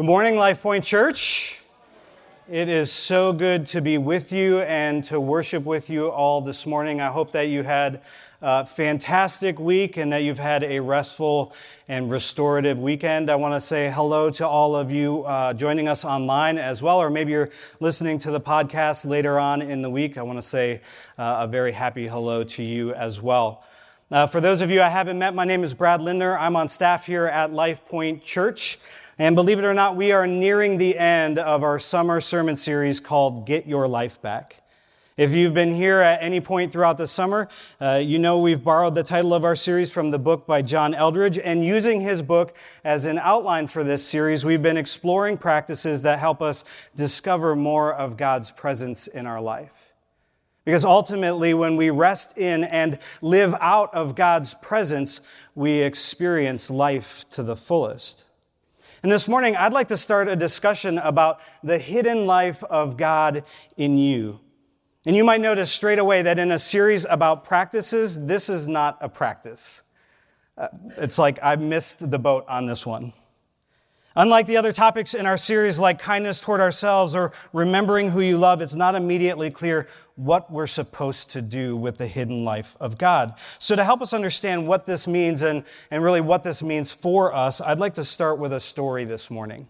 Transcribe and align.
Good 0.00 0.06
morning, 0.06 0.36
Life 0.36 0.62
Point 0.62 0.82
Church. 0.82 1.60
It 2.50 2.70
is 2.70 2.90
so 2.90 3.34
good 3.34 3.66
to 3.66 3.82
be 3.82 3.98
with 3.98 4.32
you 4.32 4.60
and 4.60 5.04
to 5.04 5.20
worship 5.20 5.66
with 5.66 5.90
you 5.90 6.08
all 6.10 6.40
this 6.40 6.64
morning. 6.64 7.02
I 7.02 7.08
hope 7.08 7.32
that 7.32 7.48
you 7.48 7.62
had 7.64 8.00
a 8.40 8.64
fantastic 8.64 9.60
week 9.60 9.98
and 9.98 10.10
that 10.14 10.22
you've 10.22 10.38
had 10.38 10.64
a 10.64 10.80
restful 10.80 11.52
and 11.86 12.10
restorative 12.10 12.78
weekend. 12.78 13.28
I 13.28 13.36
want 13.36 13.52
to 13.52 13.60
say 13.60 13.90
hello 13.90 14.30
to 14.30 14.48
all 14.48 14.74
of 14.74 14.90
you 14.90 15.22
uh, 15.24 15.52
joining 15.52 15.86
us 15.86 16.02
online 16.02 16.56
as 16.56 16.82
well, 16.82 16.96
or 16.96 17.10
maybe 17.10 17.32
you're 17.32 17.50
listening 17.80 18.18
to 18.20 18.30
the 18.30 18.40
podcast 18.40 19.04
later 19.04 19.38
on 19.38 19.60
in 19.60 19.82
the 19.82 19.90
week. 19.90 20.16
I 20.16 20.22
want 20.22 20.38
to 20.38 20.42
say 20.42 20.80
uh, 21.18 21.40
a 21.40 21.46
very 21.46 21.72
happy 21.72 22.06
hello 22.06 22.42
to 22.42 22.62
you 22.62 22.94
as 22.94 23.20
well. 23.20 23.64
Uh, 24.10 24.26
for 24.26 24.40
those 24.40 24.62
of 24.62 24.70
you 24.70 24.80
I 24.80 24.88
haven't 24.88 25.18
met, 25.18 25.34
my 25.34 25.44
name 25.44 25.62
is 25.62 25.74
Brad 25.74 26.00
Lindner. 26.00 26.38
I'm 26.38 26.56
on 26.56 26.68
staff 26.68 27.04
here 27.04 27.26
at 27.26 27.52
Life 27.52 27.84
Point 27.84 28.22
Church. 28.22 28.78
And 29.20 29.36
believe 29.36 29.58
it 29.58 29.66
or 29.66 29.74
not, 29.74 29.96
we 29.96 30.12
are 30.12 30.26
nearing 30.26 30.78
the 30.78 30.96
end 30.96 31.38
of 31.38 31.62
our 31.62 31.78
summer 31.78 32.22
sermon 32.22 32.56
series 32.56 33.00
called 33.00 33.44
Get 33.44 33.66
Your 33.66 33.86
Life 33.86 34.22
Back. 34.22 34.62
If 35.18 35.32
you've 35.32 35.52
been 35.52 35.74
here 35.74 36.00
at 36.00 36.22
any 36.22 36.40
point 36.40 36.72
throughout 36.72 36.96
the 36.96 37.06
summer, 37.06 37.46
uh, 37.82 38.00
you 38.02 38.18
know 38.18 38.38
we've 38.38 38.64
borrowed 38.64 38.94
the 38.94 39.02
title 39.02 39.34
of 39.34 39.44
our 39.44 39.54
series 39.54 39.92
from 39.92 40.10
the 40.10 40.18
book 40.18 40.46
by 40.46 40.62
John 40.62 40.94
Eldredge. 40.94 41.38
And 41.38 41.62
using 41.62 42.00
his 42.00 42.22
book 42.22 42.56
as 42.82 43.04
an 43.04 43.18
outline 43.18 43.66
for 43.66 43.84
this 43.84 44.08
series, 44.08 44.46
we've 44.46 44.62
been 44.62 44.78
exploring 44.78 45.36
practices 45.36 46.00
that 46.00 46.18
help 46.18 46.40
us 46.40 46.64
discover 46.96 47.54
more 47.54 47.92
of 47.92 48.16
God's 48.16 48.50
presence 48.50 49.06
in 49.06 49.26
our 49.26 49.42
life. 49.42 49.92
Because 50.64 50.86
ultimately, 50.86 51.52
when 51.52 51.76
we 51.76 51.90
rest 51.90 52.38
in 52.38 52.64
and 52.64 52.98
live 53.20 53.54
out 53.60 53.92
of 53.92 54.14
God's 54.14 54.54
presence, 54.54 55.20
we 55.54 55.80
experience 55.80 56.70
life 56.70 57.28
to 57.28 57.42
the 57.42 57.54
fullest. 57.54 58.29
And 59.02 59.10
this 59.10 59.28
morning, 59.28 59.56
I'd 59.56 59.72
like 59.72 59.88
to 59.88 59.96
start 59.96 60.28
a 60.28 60.36
discussion 60.36 60.98
about 60.98 61.40
the 61.62 61.78
hidden 61.78 62.26
life 62.26 62.62
of 62.64 62.98
God 62.98 63.44
in 63.78 63.96
you. 63.96 64.40
And 65.06 65.16
you 65.16 65.24
might 65.24 65.40
notice 65.40 65.72
straight 65.72 65.98
away 65.98 66.20
that 66.20 66.38
in 66.38 66.52
a 66.52 66.58
series 66.58 67.06
about 67.08 67.44
practices, 67.44 68.26
this 68.26 68.50
is 68.50 68.68
not 68.68 68.98
a 69.00 69.08
practice. 69.08 69.82
Uh, 70.58 70.68
it's 70.98 71.16
like 71.16 71.38
I 71.42 71.56
missed 71.56 72.10
the 72.10 72.18
boat 72.18 72.44
on 72.46 72.66
this 72.66 72.84
one. 72.84 73.14
Unlike 74.16 74.46
the 74.46 74.56
other 74.56 74.72
topics 74.72 75.14
in 75.14 75.24
our 75.24 75.36
series, 75.36 75.78
like 75.78 76.00
kindness 76.00 76.40
toward 76.40 76.60
ourselves 76.60 77.14
or 77.14 77.32
remembering 77.52 78.10
who 78.10 78.20
you 78.20 78.36
love, 78.36 78.60
it's 78.60 78.74
not 78.74 78.96
immediately 78.96 79.50
clear 79.50 79.86
what 80.16 80.50
we're 80.50 80.66
supposed 80.66 81.30
to 81.30 81.40
do 81.40 81.76
with 81.76 81.96
the 81.96 82.08
hidden 82.08 82.44
life 82.44 82.76
of 82.80 82.98
God. 82.98 83.34
So, 83.60 83.76
to 83.76 83.84
help 83.84 84.02
us 84.02 84.12
understand 84.12 84.66
what 84.66 84.84
this 84.84 85.06
means 85.06 85.42
and, 85.42 85.62
and 85.92 86.02
really 86.02 86.20
what 86.20 86.42
this 86.42 86.60
means 86.60 86.90
for 86.90 87.32
us, 87.32 87.60
I'd 87.60 87.78
like 87.78 87.94
to 87.94 88.04
start 88.04 88.40
with 88.40 88.52
a 88.52 88.60
story 88.60 89.04
this 89.04 89.30
morning. 89.30 89.68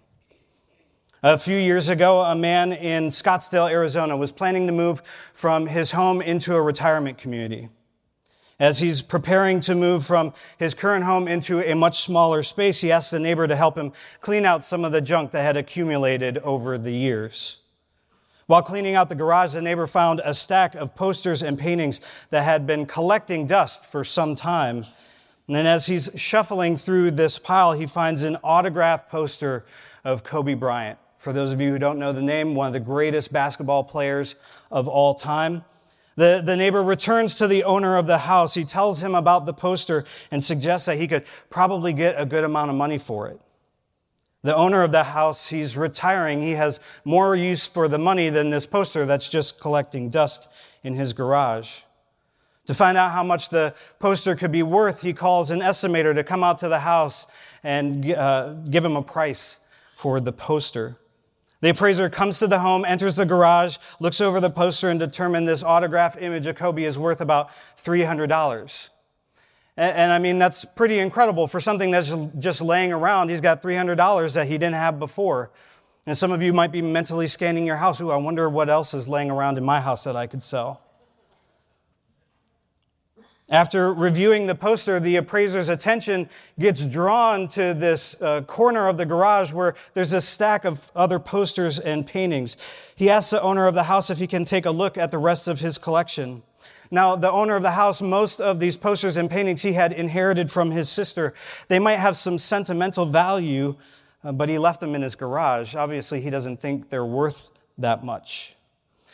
A 1.23 1.37
few 1.37 1.57
years 1.59 1.91
ago, 1.91 2.23
a 2.23 2.35
man 2.35 2.73
in 2.73 3.09
Scottsdale, 3.09 3.71
Arizona 3.71 4.17
was 4.17 4.33
planning 4.33 4.67
to 4.69 4.73
move 4.73 5.03
from 5.35 5.67
his 5.67 5.91
home 5.91 6.23
into 6.23 6.55
a 6.55 6.63
retirement 6.63 7.19
community. 7.19 7.69
As 8.61 8.79
he's 8.79 9.01
preparing 9.01 9.61
to 9.61 9.75
move 9.75 10.05
from 10.05 10.35
his 10.59 10.75
current 10.75 11.05
home 11.05 11.27
into 11.27 11.61
a 11.61 11.75
much 11.75 12.03
smaller 12.03 12.43
space, 12.43 12.83
he 12.83 12.93
asked 12.93 13.11
a 13.15 13.19
neighbor 13.19 13.49
to 13.49 13.57
help 13.57 13.77
him 13.77 13.91
clean 14.21 14.45
out 14.45 14.63
some 14.63 14.85
of 14.85 14.93
the 14.93 15.01
junk 15.01 15.31
that 15.31 15.43
had 15.43 15.57
accumulated 15.57 16.37
over 16.39 16.77
the 16.77 16.93
years. 16.93 17.63
While 18.47 18.61
cleaning 18.61 18.97
out 18.97 19.09
the 19.09 19.15
garage, 19.15 19.55
the 19.55 19.63
neighbor 19.63 19.87
found 19.87 20.21
a 20.25 20.35
stack 20.35 20.75
of 20.75 20.95
posters 20.95 21.43
and 21.43 21.59
paintings 21.59 22.03
that 22.29 22.43
had 22.43 22.67
been 22.67 22.85
collecting 22.85 23.47
dust 23.47 23.87
for 23.87 24.05
some 24.05 24.37
time. 24.37 24.85
And 25.47 25.57
then 25.57 25.65
as 25.65 25.87
he's 25.87 26.11
shuffling 26.17 26.77
through 26.77 27.13
this 27.13 27.39
pile, 27.39 27.73
he 27.73 27.87
finds 27.87 28.25
an 28.25 28.37
autographed 28.43 29.09
poster 29.09 29.65
of 30.05 30.23
Kobe 30.23 30.53
Bryant. 30.53 30.99
For 31.17 31.33
those 31.33 31.53
of 31.53 31.63
you 31.63 31.71
who 31.71 31.79
don't 31.79 31.99
know 31.99 32.13
the 32.13 32.21
name, 32.21 32.55
one 32.55 32.67
of 32.67 32.73
the 32.75 32.81
greatest 32.81 33.33
basketball 33.33 33.85
players 33.85 34.35
of 34.71 34.87
all 34.87 35.15
time. 35.15 35.65
The, 36.17 36.43
the 36.45 36.57
neighbor 36.57 36.83
returns 36.83 37.35
to 37.37 37.47
the 37.47 37.65
owner 37.65 37.97
of 37.97 38.07
the 38.07 38.19
house. 38.19 38.55
He 38.55 38.65
tells 38.65 39.03
him 39.03 39.15
about 39.15 39.47
the 39.47 39.55
poster 39.55 40.05
and 40.31 40.43
suggests 40.43 40.87
that 40.87 40.99
he 40.99 41.09
could 41.09 41.25
probably 41.49 41.93
get 41.93 42.15
a 42.19 42.27
good 42.27 42.45
amount 42.45 42.71
of 42.71 42.77
money 42.77 42.99
for 42.99 43.29
it. 43.29 43.41
The 44.43 44.57
owner 44.57 44.83
of 44.83 44.93
the 44.93 45.05
house, 45.05 45.49
he's 45.49 45.77
retiring. 45.77 46.41
He 46.41 46.53
has 46.53 46.81
more 47.05 47.37
use 47.37 47.67
for 47.67 47.89
the 47.89 47.99
money 47.99 48.31
than 48.31 48.51
this 48.51 48.67
poster 48.67 49.05
that's 49.05 49.29
just 49.29 49.61
collecting 49.61 50.09
dust 50.09 50.49
in 50.83 50.95
his 50.95 51.13
garage. 51.13 51.81
To 52.67 52.75
find 52.75 52.97
out 52.97 53.11
how 53.11 53.23
much 53.23 53.49
the 53.49 53.75
poster 53.99 54.35
could 54.35 54.53
be 54.53 54.63
worth, 54.63 55.03
he 55.03 55.13
calls 55.13 55.51
an 55.51 55.61
estimator 55.61 56.15
to 56.15 56.25
come 56.25 56.43
out 56.43 56.59
to 56.59 56.69
the 56.69 56.79
house 56.79 57.27
and 57.63 58.13
uh, 58.13 58.55
give 58.71 58.85
him 58.85 58.97
a 58.97 59.03
price 59.03 59.61
for 59.97 60.21
the 60.21 60.33
poster. 60.33 60.97
The 61.61 61.71
appraiser 61.71 62.09
comes 62.09 62.39
to 62.39 62.47
the 62.47 62.61
home, 62.61 62.85
enters 62.87 63.15
the 63.15 63.27
garage, 63.27 63.77
looks 63.99 64.21
over 64.21 64.41
the 64.41 64.49
poster, 64.49 64.89
and 64.89 64.99
determines 64.99 65.47
this 65.47 65.63
autograph 65.63 66.17
image 66.21 66.47
of 66.47 66.57
Kobe 66.57 66.85
is 66.85 66.99
worth 66.99 67.21
about 67.21 67.51
$300. 67.77 68.89
And, 69.77 69.97
and, 69.97 70.13
I 70.13 70.19
mean, 70.19 70.39
that's 70.39 70.65
pretty 70.65 70.99
incredible 70.99 71.47
for 71.47 71.61
something 71.61 71.91
that's 71.91 72.15
just 72.39 72.63
laying 72.63 72.93
around. 72.93 73.29
He's 73.29 73.43
got 73.43 73.61
$300 73.61 74.35
that 74.35 74.47
he 74.47 74.55
didn't 74.55 74.75
have 74.75 74.99
before. 74.99 75.51
And 76.07 76.17
some 76.17 76.33
of 76.33 76.43
you 76.43 76.55
might 76.55 76.73
be 76.73 76.81
mentally 76.81 77.27
scanning 77.27 77.67
your 77.67 77.77
house. 77.77 78.01
Ooh, 78.01 78.11
I 78.11 78.17
wonder 78.17 78.49
what 78.49 78.71
else 78.71 78.95
is 78.95 79.07
laying 79.07 79.31
around 79.31 79.59
in 79.59 79.65
my 79.65 79.81
house 79.81 80.05
that 80.05 80.17
I 80.17 80.27
could 80.27 80.43
sell. 80.43 80.81
After 83.51 83.93
reviewing 83.93 84.47
the 84.47 84.55
poster, 84.55 85.01
the 85.01 85.17
appraiser's 85.17 85.69
attention 85.69 86.29
gets 86.61 86.87
drawn 86.87 87.49
to 87.49 87.75
this 87.75 88.21
uh, 88.23 88.43
corner 88.43 88.87
of 88.87 88.97
the 88.97 89.05
garage 89.05 89.53
where 89.53 89.75
there's 89.93 90.13
a 90.13 90.21
stack 90.21 90.65
of 90.65 90.89
other 90.95 91.19
posters 91.19 91.81
and 91.81 92.07
paintings. 92.07 92.57
He 92.95 93.11
asks 93.11 93.31
the 93.31 93.43
owner 93.43 93.67
of 93.67 93.75
the 93.75 93.83
house 93.85 94.09
if 94.09 94.19
he 94.19 94.29
can 94.29 94.45
take 94.45 94.67
a 94.67 94.71
look 94.71 94.97
at 94.97 95.11
the 95.11 95.19
rest 95.19 95.49
of 95.49 95.59
his 95.59 95.79
collection. 95.79 96.45
Now, 96.93 97.17
the 97.17 97.31
owner 97.31 97.57
of 97.57 97.63
the 97.63 97.73
house, 97.73 98.01
most 98.01 98.41
of 98.41 98.61
these 98.61 98.77
posters 98.77 99.17
and 99.17 99.29
paintings 99.29 99.63
he 99.63 99.73
had 99.73 99.93
inherited 99.93 100.53
from 100.53 100.71
his 100.71 100.89
sister. 100.89 101.35
They 101.67 101.81
might 101.81 101.97
have 101.97 102.17
some 102.17 102.39
sentimental 102.39 103.05
value, 103.05 103.75
uh, 104.23 104.31
but 104.31 104.49
he 104.49 104.59
left 104.59 104.79
them 104.79 104.95
in 104.95 105.03
his 105.03 105.17
garage. 105.17 105.75
Obviously, 105.75 106.21
he 106.21 106.31
doesn't 106.31 106.61
think 106.61 106.89
they're 106.89 107.05
worth 107.05 107.51
that 107.79 108.05
much. 108.05 108.55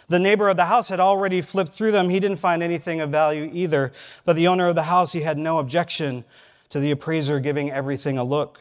The 0.09 0.21
neighbor 0.21 0.49
of 0.49 0.57
the 0.57 0.67
house 0.67 0.89
had 0.89 1.01
already 1.01 1.41
flipped 1.41 1.73
through 1.73 1.93
them. 1.93 2.11
He 2.11 2.21
didn't 2.21 2.39
find 2.39 2.63
anything 2.63 3.01
of 3.01 3.11
value 3.11 3.51
either. 3.53 3.93
But 4.25 4.37
the 4.37 4.47
owner 4.47 4.69
of 4.69 4.75
the 4.75 4.85
house, 4.85 5.13
he 5.13 5.23
had 5.23 5.39
no 5.39 5.59
objection 5.59 6.25
to 6.71 6.81
the 6.81 6.91
appraiser 6.91 7.41
giving 7.41 7.71
everything 7.71 8.19
a 8.19 8.25
look. 8.25 8.61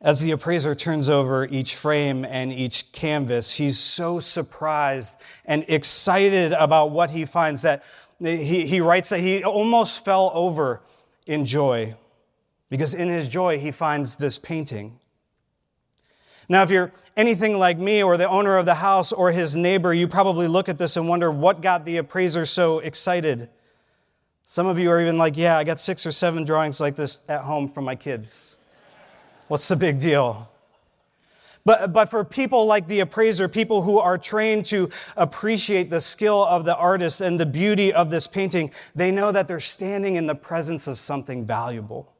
As 0.00 0.20
the 0.20 0.32
appraiser 0.32 0.74
turns 0.74 1.08
over 1.08 1.46
each 1.46 1.76
frame 1.76 2.24
and 2.24 2.52
each 2.52 2.90
canvas, 2.92 3.54
he's 3.54 3.78
so 3.78 4.18
surprised 4.18 5.16
and 5.44 5.64
excited 5.68 6.52
about 6.52 6.90
what 6.90 7.10
he 7.10 7.24
finds 7.24 7.62
that 7.62 7.82
he, 8.18 8.66
he 8.66 8.80
writes 8.80 9.08
that 9.08 9.20
he 9.20 9.44
almost 9.44 10.04
fell 10.04 10.30
over 10.34 10.82
in 11.26 11.44
joy 11.44 11.94
because 12.68 12.94
in 12.94 13.08
his 13.08 13.28
joy 13.28 13.58
he 13.58 13.70
finds 13.70 14.16
this 14.16 14.38
painting. 14.38 14.98
Now, 16.48 16.62
if 16.62 16.70
you're 16.70 16.92
anything 17.16 17.58
like 17.58 17.78
me 17.78 18.02
or 18.02 18.16
the 18.16 18.28
owner 18.28 18.56
of 18.56 18.66
the 18.66 18.74
house 18.74 19.12
or 19.12 19.30
his 19.30 19.54
neighbor, 19.56 19.94
you 19.94 20.08
probably 20.08 20.48
look 20.48 20.68
at 20.68 20.78
this 20.78 20.96
and 20.96 21.08
wonder 21.08 21.30
what 21.30 21.60
got 21.60 21.84
the 21.84 21.98
appraiser 21.98 22.44
so 22.44 22.80
excited. 22.80 23.48
Some 24.44 24.66
of 24.66 24.78
you 24.78 24.90
are 24.90 25.00
even 25.00 25.18
like, 25.18 25.36
yeah, 25.36 25.56
I 25.56 25.64
got 25.64 25.80
six 25.80 26.04
or 26.04 26.12
seven 26.12 26.44
drawings 26.44 26.80
like 26.80 26.96
this 26.96 27.22
at 27.28 27.42
home 27.42 27.68
from 27.68 27.84
my 27.84 27.94
kids. 27.94 28.58
What's 29.48 29.68
the 29.68 29.76
big 29.76 29.98
deal? 29.98 30.48
But, 31.64 31.92
but 31.92 32.10
for 32.10 32.24
people 32.24 32.66
like 32.66 32.88
the 32.88 33.00
appraiser, 33.00 33.48
people 33.48 33.82
who 33.82 33.98
are 33.98 34.18
trained 34.18 34.64
to 34.66 34.90
appreciate 35.16 35.90
the 35.90 36.00
skill 36.00 36.44
of 36.44 36.64
the 36.64 36.76
artist 36.76 37.20
and 37.20 37.38
the 37.38 37.46
beauty 37.46 37.92
of 37.92 38.10
this 38.10 38.26
painting, 38.26 38.72
they 38.96 39.12
know 39.12 39.30
that 39.30 39.46
they're 39.46 39.60
standing 39.60 40.16
in 40.16 40.26
the 40.26 40.34
presence 40.34 40.88
of 40.88 40.98
something 40.98 41.46
valuable. 41.46 42.11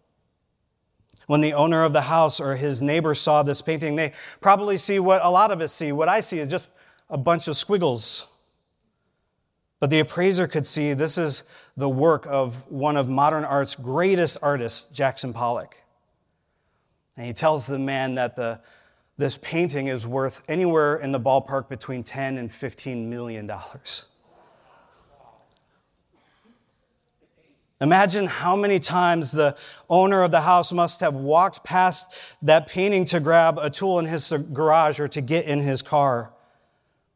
When 1.32 1.40
the 1.40 1.54
owner 1.54 1.82
of 1.82 1.94
the 1.94 2.02
house 2.02 2.40
or 2.40 2.56
his 2.56 2.82
neighbor 2.82 3.14
saw 3.14 3.42
this 3.42 3.62
painting, 3.62 3.96
they 3.96 4.12
probably 4.42 4.76
see 4.76 4.98
what 4.98 5.24
a 5.24 5.30
lot 5.30 5.50
of 5.50 5.62
us 5.62 5.72
see. 5.72 5.90
What 5.90 6.06
I 6.06 6.20
see 6.20 6.40
is 6.40 6.50
just 6.50 6.68
a 7.08 7.16
bunch 7.16 7.48
of 7.48 7.56
squiggles. 7.56 8.26
But 9.80 9.88
the 9.88 10.00
appraiser 10.00 10.46
could 10.46 10.66
see 10.66 10.92
this 10.92 11.16
is 11.16 11.44
the 11.74 11.88
work 11.88 12.26
of 12.28 12.70
one 12.70 12.98
of 12.98 13.08
modern 13.08 13.46
art's 13.46 13.74
greatest 13.74 14.36
artists, 14.42 14.94
Jackson 14.94 15.32
Pollock. 15.32 15.82
And 17.16 17.24
he 17.24 17.32
tells 17.32 17.66
the 17.66 17.78
man 17.78 18.16
that 18.16 18.36
the, 18.36 18.60
this 19.16 19.38
painting 19.38 19.86
is 19.86 20.06
worth 20.06 20.44
anywhere 20.50 20.96
in 20.96 21.12
the 21.12 21.20
ballpark 21.20 21.66
between 21.66 22.02
10 22.02 22.36
and 22.36 22.52
15 22.52 23.08
million 23.08 23.46
dollars. 23.46 24.08
Imagine 27.82 28.28
how 28.28 28.54
many 28.54 28.78
times 28.78 29.32
the 29.32 29.56
owner 29.90 30.22
of 30.22 30.30
the 30.30 30.40
house 30.40 30.72
must 30.72 31.00
have 31.00 31.14
walked 31.14 31.64
past 31.64 32.14
that 32.40 32.68
painting 32.68 33.04
to 33.06 33.18
grab 33.18 33.58
a 33.58 33.68
tool 33.68 33.98
in 33.98 34.04
his 34.04 34.32
garage 34.52 35.00
or 35.00 35.08
to 35.08 35.20
get 35.20 35.46
in 35.46 35.58
his 35.58 35.82
car. 35.82 36.32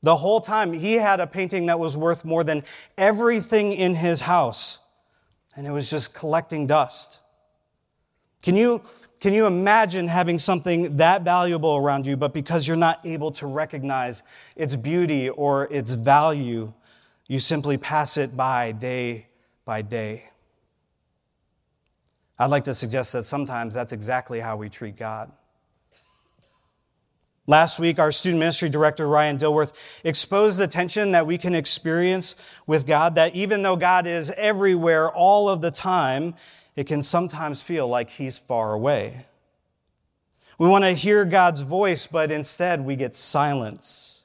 The 0.02 0.16
whole 0.16 0.40
time 0.40 0.72
he 0.72 0.94
had 0.94 1.20
a 1.20 1.26
painting 1.26 1.66
that 1.66 1.78
was 1.78 1.96
worth 1.96 2.24
more 2.24 2.42
than 2.42 2.64
everything 2.98 3.72
in 3.74 3.94
his 3.94 4.22
house, 4.22 4.80
and 5.56 5.68
it 5.68 5.70
was 5.70 5.88
just 5.88 6.16
collecting 6.16 6.66
dust. 6.66 7.20
Can 8.42 8.56
you 8.56 8.82
Can 9.20 9.32
you 9.32 9.46
imagine 9.46 10.08
having 10.08 10.38
something 10.38 10.96
that 10.96 11.22
valuable 11.22 11.76
around 11.76 12.06
you, 12.06 12.16
but 12.16 12.34
because 12.34 12.66
you're 12.66 12.76
not 12.76 13.06
able 13.06 13.30
to 13.32 13.46
recognize 13.46 14.24
its 14.56 14.74
beauty 14.74 15.30
or 15.30 15.68
its 15.70 15.92
value, 15.92 16.72
you 17.28 17.38
simply 17.38 17.78
pass 17.78 18.16
it 18.16 18.36
by 18.36 18.72
day 18.72 19.28
by 19.64 19.82
day? 19.82 20.24
I'd 22.38 22.50
like 22.50 22.64
to 22.64 22.74
suggest 22.74 23.12
that 23.14 23.22
sometimes 23.22 23.72
that's 23.72 23.92
exactly 23.92 24.40
how 24.40 24.56
we 24.56 24.68
treat 24.68 24.96
God. 24.96 25.32
Last 27.48 27.78
week, 27.78 28.00
our 28.00 28.10
student 28.10 28.40
ministry 28.40 28.68
director, 28.68 29.06
Ryan 29.06 29.38
Dilworth, 29.38 29.72
exposed 30.02 30.58
the 30.58 30.66
tension 30.66 31.12
that 31.12 31.26
we 31.28 31.38
can 31.38 31.54
experience 31.54 32.34
with 32.66 32.86
God, 32.86 33.14
that 33.14 33.36
even 33.36 33.62
though 33.62 33.76
God 33.76 34.06
is 34.06 34.30
everywhere 34.30 35.10
all 35.10 35.48
of 35.48 35.60
the 35.60 35.70
time, 35.70 36.34
it 36.74 36.88
can 36.88 37.02
sometimes 37.02 37.62
feel 37.62 37.86
like 37.86 38.10
he's 38.10 38.36
far 38.36 38.72
away. 38.72 39.26
We 40.58 40.68
want 40.68 40.84
to 40.84 40.92
hear 40.92 41.24
God's 41.24 41.60
voice, 41.60 42.06
but 42.06 42.32
instead 42.32 42.84
we 42.84 42.96
get 42.96 43.14
silence. 43.14 44.24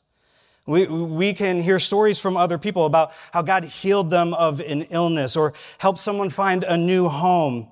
We, 0.65 0.85
we 0.85 1.33
can 1.33 1.61
hear 1.61 1.79
stories 1.79 2.19
from 2.19 2.37
other 2.37 2.57
people 2.57 2.85
about 2.85 3.11
how 3.31 3.41
God 3.41 3.65
healed 3.65 4.09
them 4.09 4.33
of 4.33 4.59
an 4.61 4.83
illness 4.83 5.35
or 5.35 5.53
helped 5.77 5.99
someone 5.99 6.29
find 6.29 6.63
a 6.63 6.77
new 6.77 7.07
home. 7.07 7.67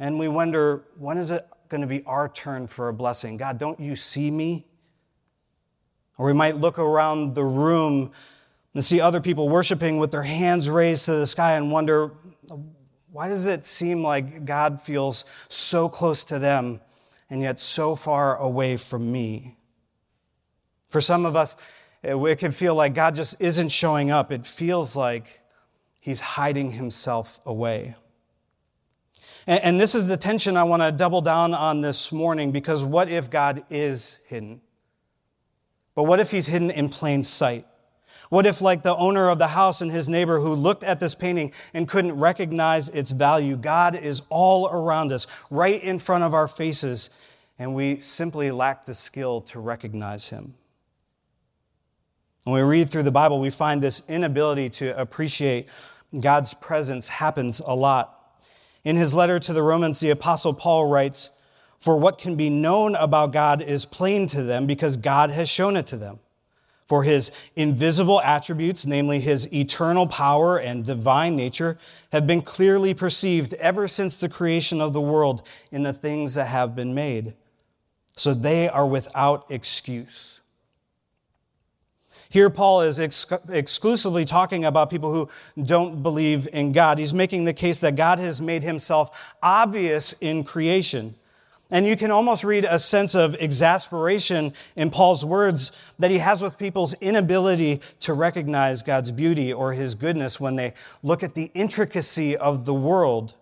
And 0.00 0.18
we 0.18 0.28
wonder, 0.28 0.82
when 0.98 1.18
is 1.18 1.30
it 1.30 1.46
going 1.68 1.82
to 1.82 1.86
be 1.86 2.02
our 2.06 2.28
turn 2.28 2.66
for 2.66 2.88
a 2.88 2.92
blessing? 2.92 3.36
God, 3.36 3.58
don't 3.58 3.78
you 3.78 3.94
see 3.94 4.30
me? 4.30 4.66
Or 6.16 6.26
we 6.26 6.32
might 6.32 6.56
look 6.56 6.78
around 6.78 7.34
the 7.34 7.44
room 7.44 8.10
and 8.74 8.84
see 8.84 9.00
other 9.00 9.20
people 9.20 9.48
worshiping 9.48 9.98
with 9.98 10.10
their 10.10 10.22
hands 10.22 10.70
raised 10.70 11.04
to 11.04 11.12
the 11.12 11.26
sky 11.26 11.52
and 11.52 11.70
wonder, 11.70 12.12
why 13.12 13.28
does 13.28 13.46
it 13.46 13.66
seem 13.66 14.02
like 14.02 14.44
God 14.46 14.80
feels 14.80 15.26
so 15.48 15.88
close 15.88 16.24
to 16.24 16.38
them 16.38 16.80
and 17.28 17.42
yet 17.42 17.58
so 17.58 17.94
far 17.94 18.36
away 18.38 18.78
from 18.78 19.12
me? 19.12 19.58
For 20.88 21.00
some 21.00 21.26
of 21.26 21.36
us, 21.36 21.56
it 22.02 22.38
can 22.38 22.52
feel 22.52 22.74
like 22.74 22.94
God 22.94 23.14
just 23.14 23.40
isn't 23.40 23.68
showing 23.68 24.10
up. 24.10 24.32
It 24.32 24.46
feels 24.46 24.96
like 24.96 25.42
he's 26.00 26.20
hiding 26.20 26.70
himself 26.70 27.38
away. 27.44 27.96
And, 29.46 29.80
this 29.80 29.94
is 29.94 30.06
the 30.06 30.16
tension 30.16 30.56
I 30.56 30.64
want 30.64 30.82
to 30.82 30.92
double 30.92 31.20
down 31.20 31.54
on 31.54 31.80
this 31.80 32.12
morning 32.12 32.52
because 32.52 32.84
what 32.84 33.08
if 33.08 33.30
God 33.30 33.64
is 33.70 34.20
hidden? 34.26 34.60
But 35.94 36.04
what 36.04 36.20
if 36.20 36.30
he's 36.30 36.46
hidden 36.46 36.70
in 36.70 36.88
plain 36.88 37.24
sight? 37.24 37.66
What 38.28 38.46
if, 38.46 38.60
like 38.60 38.82
the 38.82 38.94
owner 38.94 39.28
of 39.28 39.38
the 39.38 39.48
house 39.48 39.80
and 39.80 39.90
his 39.90 40.08
neighbor 40.08 40.38
who 40.38 40.54
looked 40.54 40.84
at 40.84 41.00
this 41.00 41.16
painting 41.16 41.52
and 41.74 41.88
couldn't 41.88 42.16
recognize 42.16 42.88
its 42.90 43.10
value, 43.10 43.56
God 43.56 43.96
is 43.96 44.22
all 44.28 44.68
around 44.68 45.10
us, 45.10 45.26
right 45.50 45.82
in 45.82 45.98
front 45.98 46.22
of 46.22 46.32
our 46.32 46.46
faces, 46.46 47.10
and 47.58 47.74
we 47.74 47.96
simply 47.96 48.52
lack 48.52 48.84
the 48.84 48.94
skill 48.94 49.40
to 49.42 49.58
recognize 49.58 50.28
him? 50.28 50.54
When 52.44 52.54
we 52.54 52.62
read 52.62 52.88
through 52.88 53.02
the 53.02 53.10
Bible, 53.10 53.40
we 53.40 53.50
find 53.50 53.82
this 53.82 54.02
inability 54.08 54.70
to 54.70 54.98
appreciate 54.98 55.68
God's 56.18 56.54
presence 56.54 57.08
happens 57.08 57.60
a 57.60 57.74
lot. 57.74 58.19
In 58.84 58.96
his 58.96 59.12
letter 59.12 59.38
to 59.38 59.52
the 59.52 59.62
Romans, 59.62 60.00
the 60.00 60.10
Apostle 60.10 60.54
Paul 60.54 60.86
writes, 60.86 61.30
For 61.78 61.96
what 61.96 62.18
can 62.18 62.36
be 62.36 62.48
known 62.48 62.94
about 62.94 63.32
God 63.32 63.60
is 63.60 63.84
plain 63.84 64.26
to 64.28 64.42
them 64.42 64.66
because 64.66 64.96
God 64.96 65.30
has 65.30 65.48
shown 65.48 65.76
it 65.76 65.86
to 65.88 65.96
them. 65.96 66.18
For 66.86 67.04
his 67.04 67.30
invisible 67.54 68.20
attributes, 68.20 68.84
namely 68.84 69.20
his 69.20 69.52
eternal 69.54 70.08
power 70.08 70.58
and 70.58 70.84
divine 70.84 71.36
nature, 71.36 71.78
have 72.10 72.26
been 72.26 72.42
clearly 72.42 72.94
perceived 72.94 73.54
ever 73.54 73.86
since 73.86 74.16
the 74.16 74.28
creation 74.28 74.80
of 74.80 74.92
the 74.92 75.00
world 75.00 75.46
in 75.70 75.84
the 75.84 75.92
things 75.92 76.34
that 76.34 76.46
have 76.46 76.74
been 76.74 76.92
made. 76.92 77.34
So 78.16 78.34
they 78.34 78.68
are 78.68 78.86
without 78.86 79.46
excuse. 79.50 80.39
Here, 82.30 82.48
Paul 82.48 82.82
is 82.82 83.00
ex- 83.00 83.26
exclusively 83.48 84.24
talking 84.24 84.64
about 84.64 84.88
people 84.88 85.12
who 85.12 85.28
don't 85.60 86.00
believe 86.00 86.48
in 86.52 86.70
God. 86.70 87.00
He's 87.00 87.12
making 87.12 87.44
the 87.44 87.52
case 87.52 87.80
that 87.80 87.96
God 87.96 88.20
has 88.20 88.40
made 88.40 88.62
himself 88.62 89.34
obvious 89.42 90.14
in 90.20 90.44
creation. 90.44 91.16
And 91.72 91.84
you 91.84 91.96
can 91.96 92.12
almost 92.12 92.44
read 92.44 92.64
a 92.64 92.78
sense 92.78 93.16
of 93.16 93.34
exasperation 93.34 94.54
in 94.76 94.90
Paul's 94.90 95.24
words 95.24 95.72
that 95.98 96.12
he 96.12 96.18
has 96.18 96.40
with 96.40 96.56
people's 96.56 96.94
inability 96.94 97.80
to 98.00 98.12
recognize 98.12 98.82
God's 98.82 99.10
beauty 99.10 99.52
or 99.52 99.72
his 99.72 99.96
goodness 99.96 100.38
when 100.38 100.54
they 100.54 100.74
look 101.02 101.24
at 101.24 101.34
the 101.34 101.50
intricacy 101.54 102.36
of 102.36 102.64
the 102.64 102.74
world. 102.74 103.34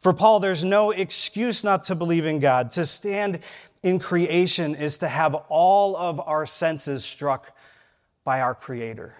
For 0.00 0.12
Paul, 0.12 0.40
there's 0.40 0.64
no 0.64 0.90
excuse 0.90 1.64
not 1.64 1.84
to 1.84 1.94
believe 1.94 2.26
in 2.26 2.38
God. 2.38 2.70
To 2.72 2.84
stand 2.84 3.40
in 3.82 3.98
creation 3.98 4.74
is 4.74 4.98
to 4.98 5.08
have 5.08 5.34
all 5.48 5.96
of 5.96 6.20
our 6.20 6.44
senses 6.44 7.06
struck 7.06 7.53
by 8.24 8.40
our 8.40 8.54
Creator. 8.54 9.14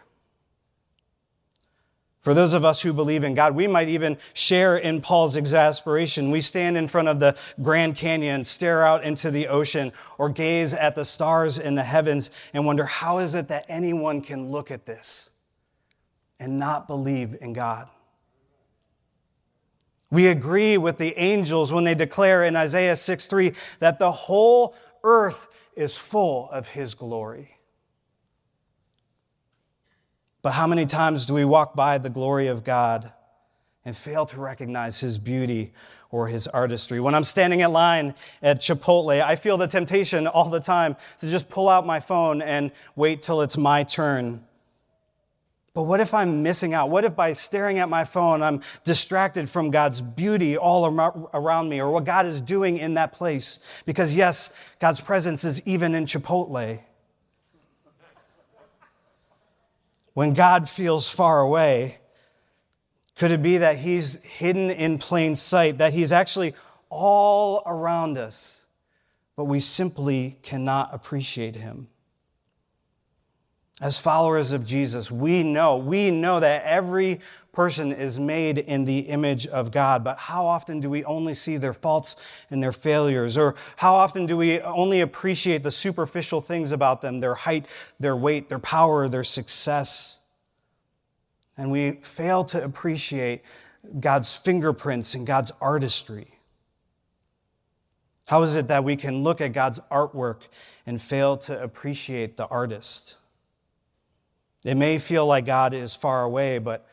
For 2.24 2.32
those 2.32 2.54
of 2.54 2.64
us 2.64 2.80
who 2.80 2.94
believe 2.94 3.22
in 3.22 3.34
God, 3.34 3.54
we 3.54 3.66
might 3.66 3.90
even 3.90 4.16
share 4.32 4.78
in 4.78 5.02
Paul's 5.02 5.36
exasperation. 5.36 6.30
We 6.30 6.40
stand 6.40 6.78
in 6.78 6.88
front 6.88 7.08
of 7.08 7.20
the 7.20 7.36
Grand 7.62 7.96
Canyon, 7.96 8.44
stare 8.44 8.82
out 8.82 9.04
into 9.04 9.30
the 9.30 9.46
ocean, 9.48 9.92
or 10.16 10.30
gaze 10.30 10.72
at 10.72 10.94
the 10.94 11.04
stars 11.04 11.58
in 11.58 11.74
the 11.74 11.82
heavens 11.82 12.30
and 12.54 12.64
wonder, 12.64 12.86
how 12.86 13.18
is 13.18 13.34
it 13.34 13.48
that 13.48 13.66
anyone 13.68 14.22
can 14.22 14.50
look 14.50 14.70
at 14.70 14.86
this 14.86 15.28
and 16.40 16.58
not 16.58 16.88
believe 16.88 17.36
in 17.42 17.52
God? 17.52 17.90
We 20.10 20.28
agree 20.28 20.78
with 20.78 20.96
the 20.96 21.12
angels 21.18 21.72
when 21.72 21.84
they 21.84 21.94
declare 21.94 22.44
in 22.44 22.56
Isaiah 22.56 22.96
6 22.96 23.26
3 23.26 23.52
that 23.80 23.98
the 23.98 24.12
whole 24.12 24.74
earth 25.02 25.48
is 25.76 25.98
full 25.98 26.48
of 26.48 26.68
his 26.68 26.94
glory. 26.94 27.53
But 30.44 30.52
how 30.52 30.66
many 30.66 30.84
times 30.84 31.24
do 31.24 31.32
we 31.32 31.46
walk 31.46 31.74
by 31.74 31.96
the 31.96 32.10
glory 32.10 32.48
of 32.48 32.64
God 32.64 33.10
and 33.82 33.96
fail 33.96 34.26
to 34.26 34.38
recognize 34.38 35.00
his 35.00 35.18
beauty 35.18 35.72
or 36.10 36.28
his 36.28 36.46
artistry? 36.46 37.00
When 37.00 37.14
I'm 37.14 37.24
standing 37.24 37.60
in 37.60 37.72
line 37.72 38.14
at 38.42 38.60
Chipotle, 38.60 39.24
I 39.24 39.36
feel 39.36 39.56
the 39.56 39.66
temptation 39.66 40.26
all 40.26 40.50
the 40.50 40.60
time 40.60 40.96
to 41.20 41.30
just 41.30 41.48
pull 41.48 41.70
out 41.70 41.86
my 41.86 41.98
phone 41.98 42.42
and 42.42 42.72
wait 42.94 43.22
till 43.22 43.40
it's 43.40 43.56
my 43.56 43.84
turn. 43.84 44.44
But 45.72 45.84
what 45.84 46.00
if 46.00 46.12
I'm 46.12 46.42
missing 46.42 46.74
out? 46.74 46.90
What 46.90 47.06
if 47.06 47.16
by 47.16 47.32
staring 47.32 47.78
at 47.78 47.88
my 47.88 48.04
phone, 48.04 48.42
I'm 48.42 48.60
distracted 48.84 49.48
from 49.48 49.70
God's 49.70 50.02
beauty 50.02 50.58
all 50.58 50.84
around 51.32 51.70
me 51.70 51.80
or 51.80 51.90
what 51.90 52.04
God 52.04 52.26
is 52.26 52.42
doing 52.42 52.76
in 52.76 52.92
that 52.94 53.14
place? 53.14 53.66
Because 53.86 54.14
yes, 54.14 54.52
God's 54.78 55.00
presence 55.00 55.42
is 55.42 55.66
even 55.66 55.94
in 55.94 56.04
Chipotle. 56.04 56.80
When 60.14 60.32
God 60.32 60.68
feels 60.68 61.10
far 61.10 61.40
away? 61.40 61.98
Could 63.16 63.30
it 63.30 63.42
be 63.42 63.58
that 63.58 63.78
He's 63.78 64.24
hidden 64.24 64.70
in 64.70 64.98
plain 64.98 65.36
sight, 65.36 65.78
that 65.78 65.92
He's 65.92 66.12
actually 66.12 66.54
all 66.88 67.62
around 67.66 68.16
us, 68.16 68.66
but 69.36 69.44
we 69.44 69.60
simply 69.60 70.38
cannot 70.42 70.94
appreciate 70.94 71.56
Him? 71.56 71.88
As 73.80 73.98
followers 73.98 74.52
of 74.52 74.64
Jesus, 74.64 75.10
we 75.10 75.42
know, 75.42 75.76
we 75.76 76.10
know 76.10 76.40
that 76.40 76.64
every 76.64 77.20
person 77.54 77.92
is 77.92 78.18
made 78.18 78.58
in 78.58 78.84
the 78.84 79.00
image 79.00 79.46
of 79.46 79.70
God, 79.70 80.02
but 80.04 80.18
how 80.18 80.44
often 80.44 80.80
do 80.80 80.90
we 80.90 81.04
only 81.04 81.34
see 81.34 81.56
their 81.56 81.72
faults 81.72 82.16
and 82.50 82.62
their 82.62 82.72
failures? 82.72 83.38
Or 83.38 83.54
how 83.76 83.94
often 83.94 84.26
do 84.26 84.36
we 84.36 84.60
only 84.60 85.00
appreciate 85.00 85.62
the 85.62 85.70
superficial 85.70 86.40
things 86.40 86.72
about 86.72 87.00
them, 87.00 87.20
their 87.20 87.34
height, 87.34 87.66
their 88.00 88.16
weight, 88.16 88.48
their 88.48 88.58
power, 88.58 89.08
their 89.08 89.24
success? 89.24 90.26
And 91.56 91.70
we 91.70 91.92
fail 92.02 92.44
to 92.46 92.62
appreciate 92.62 93.42
God's 94.00 94.36
fingerprints 94.36 95.14
and 95.14 95.26
God's 95.26 95.52
artistry. 95.60 96.28
How 98.26 98.42
is 98.42 98.56
it 98.56 98.68
that 98.68 98.84
we 98.84 98.96
can 98.96 99.22
look 99.22 99.40
at 99.40 99.52
God's 99.52 99.80
artwork 99.90 100.48
and 100.86 101.00
fail 101.00 101.36
to 101.38 101.62
appreciate 101.62 102.36
the 102.36 102.46
artist? 102.46 103.16
It 104.64 104.76
may 104.76 104.98
feel 104.98 105.26
like 105.26 105.44
God 105.44 105.74
is 105.74 105.94
far 105.94 106.24
away, 106.24 106.58
but 106.58 106.88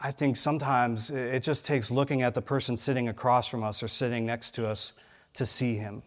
I 0.00 0.10
think 0.10 0.36
sometimes 0.36 1.10
it 1.10 1.42
just 1.42 1.64
takes 1.64 1.90
looking 1.90 2.22
at 2.22 2.34
the 2.34 2.42
person 2.42 2.76
sitting 2.76 3.08
across 3.08 3.46
from 3.46 3.62
us 3.62 3.82
or 3.82 3.88
sitting 3.88 4.26
next 4.26 4.52
to 4.52 4.66
us 4.66 4.94
to 5.34 5.46
see 5.46 5.76
him. 5.76 6.02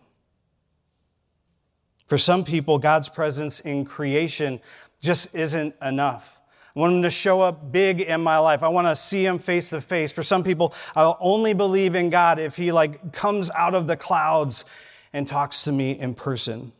For 2.08 2.18
some 2.18 2.44
people, 2.44 2.78
God's 2.78 3.08
presence 3.08 3.62
in 3.62 3.86
creation 3.86 4.60
just 5.00 5.34
isn't 5.34 5.74
enough. 5.82 6.42
I 6.76 6.80
want 6.80 6.96
him 6.96 7.02
to 7.04 7.10
show 7.10 7.42
up 7.42 7.72
big 7.72 8.02
in 8.02 8.22
my 8.22 8.38
life. 8.38 8.64
I 8.64 8.68
want 8.68 8.88
to 8.88 8.96
see 8.96 9.26
him 9.26 9.40
face 9.40 9.70
to 9.70 9.82
face. 9.82 10.12
For 10.12 10.24
some 10.24 10.44
people, 10.44 10.74
I'll 10.96 11.18
only 11.20 11.54
believe 11.54 11.96
in 11.96 12.10
God 12.10 12.40
if 12.40 12.58
he 12.58 12.72
like 12.72 13.14
comes 13.14 13.50
out 13.52 13.76
of 13.76 13.88
the 13.88 13.96
clouds 13.98 14.66
and 15.14 15.28
talks 15.28 15.64
to 15.64 15.72
me 15.72 15.92
in 16.00 16.14
person. 16.14 16.72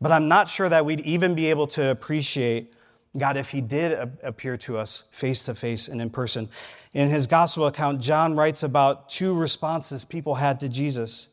But 0.00 0.12
I'm 0.12 0.28
not 0.28 0.48
sure 0.48 0.68
that 0.68 0.84
we'd 0.84 1.00
even 1.00 1.34
be 1.34 1.48
able 1.50 1.66
to 1.68 1.90
appreciate 1.90 2.74
God, 3.16 3.36
if 3.36 3.50
he 3.50 3.60
did 3.60 3.92
appear 4.22 4.56
to 4.58 4.78
us 4.78 5.04
face 5.10 5.44
to 5.44 5.54
face 5.54 5.88
and 5.88 6.00
in 6.00 6.08
person. 6.08 6.48
In 6.94 7.08
his 7.08 7.26
gospel 7.26 7.66
account, 7.66 8.00
John 8.00 8.34
writes 8.36 8.62
about 8.62 9.10
two 9.10 9.34
responses 9.34 10.04
people 10.04 10.36
had 10.36 10.60
to 10.60 10.68
Jesus. 10.68 11.28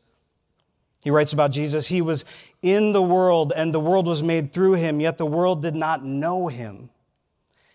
He 1.02 1.10
writes 1.10 1.32
about 1.32 1.50
Jesus, 1.50 1.86
he 1.86 2.02
was 2.02 2.26
in 2.60 2.92
the 2.92 3.02
world 3.02 3.54
and 3.56 3.72
the 3.72 3.80
world 3.80 4.06
was 4.06 4.22
made 4.22 4.52
through 4.52 4.74
him, 4.74 5.00
yet 5.00 5.16
the 5.16 5.24
world 5.24 5.62
did 5.62 5.74
not 5.74 6.04
know 6.04 6.48
him. 6.48 6.90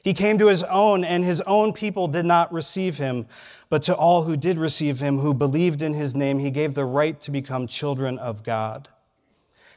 He 0.03 0.13
came 0.13 0.37
to 0.37 0.47
his 0.47 0.61
own 0.61 1.03
and 1.03 1.25
his 1.25 1.41
own 1.41 1.73
people 1.73 2.07
did 2.07 2.27
not 2.27 2.53
receive 2.53 2.97
him, 2.97 3.25
but 3.69 3.81
to 3.83 3.95
all 3.95 4.21
who 4.21 4.37
did 4.37 4.59
receive 4.59 4.99
him, 4.99 5.17
who 5.17 5.33
believed 5.33 5.81
in 5.81 5.93
his 5.93 6.13
name, 6.13 6.37
he 6.37 6.51
gave 6.51 6.75
the 6.75 6.85
right 6.85 7.19
to 7.21 7.31
become 7.31 7.65
children 7.65 8.19
of 8.19 8.43
God. 8.43 8.87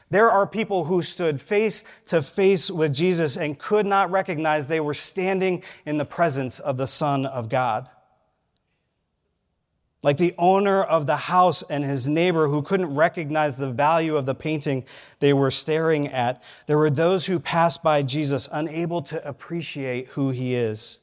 There 0.09 0.29
are 0.29 0.47
people 0.47 0.85
who 0.85 1.03
stood 1.03 1.39
face 1.39 1.83
to 2.07 2.21
face 2.21 2.71
with 2.71 2.93
Jesus 2.93 3.37
and 3.37 3.59
could 3.59 3.85
not 3.85 4.09
recognize 4.09 4.67
they 4.67 4.79
were 4.79 4.93
standing 4.93 5.63
in 5.85 5.97
the 5.97 6.05
presence 6.05 6.59
of 6.59 6.77
the 6.77 6.87
Son 6.87 7.25
of 7.25 7.47
God. 7.47 7.89
Like 10.01 10.17
the 10.17 10.33
owner 10.37 10.81
of 10.81 11.05
the 11.05 11.17
house 11.17 11.61
and 11.63 11.83
his 11.83 12.07
neighbor 12.07 12.47
who 12.47 12.61
couldn't 12.61 12.95
recognize 12.95 13.57
the 13.57 13.71
value 13.71 14.15
of 14.15 14.25
the 14.25 14.33
painting 14.33 14.85
they 15.19 15.33
were 15.33 15.51
staring 15.51 16.07
at, 16.07 16.41
there 16.67 16.77
were 16.77 16.89
those 16.89 17.25
who 17.25 17.39
passed 17.39 17.83
by 17.83 18.01
Jesus 18.01 18.47
unable 18.51 19.01
to 19.03 19.27
appreciate 19.27 20.07
who 20.09 20.29
he 20.29 20.55
is. 20.55 21.01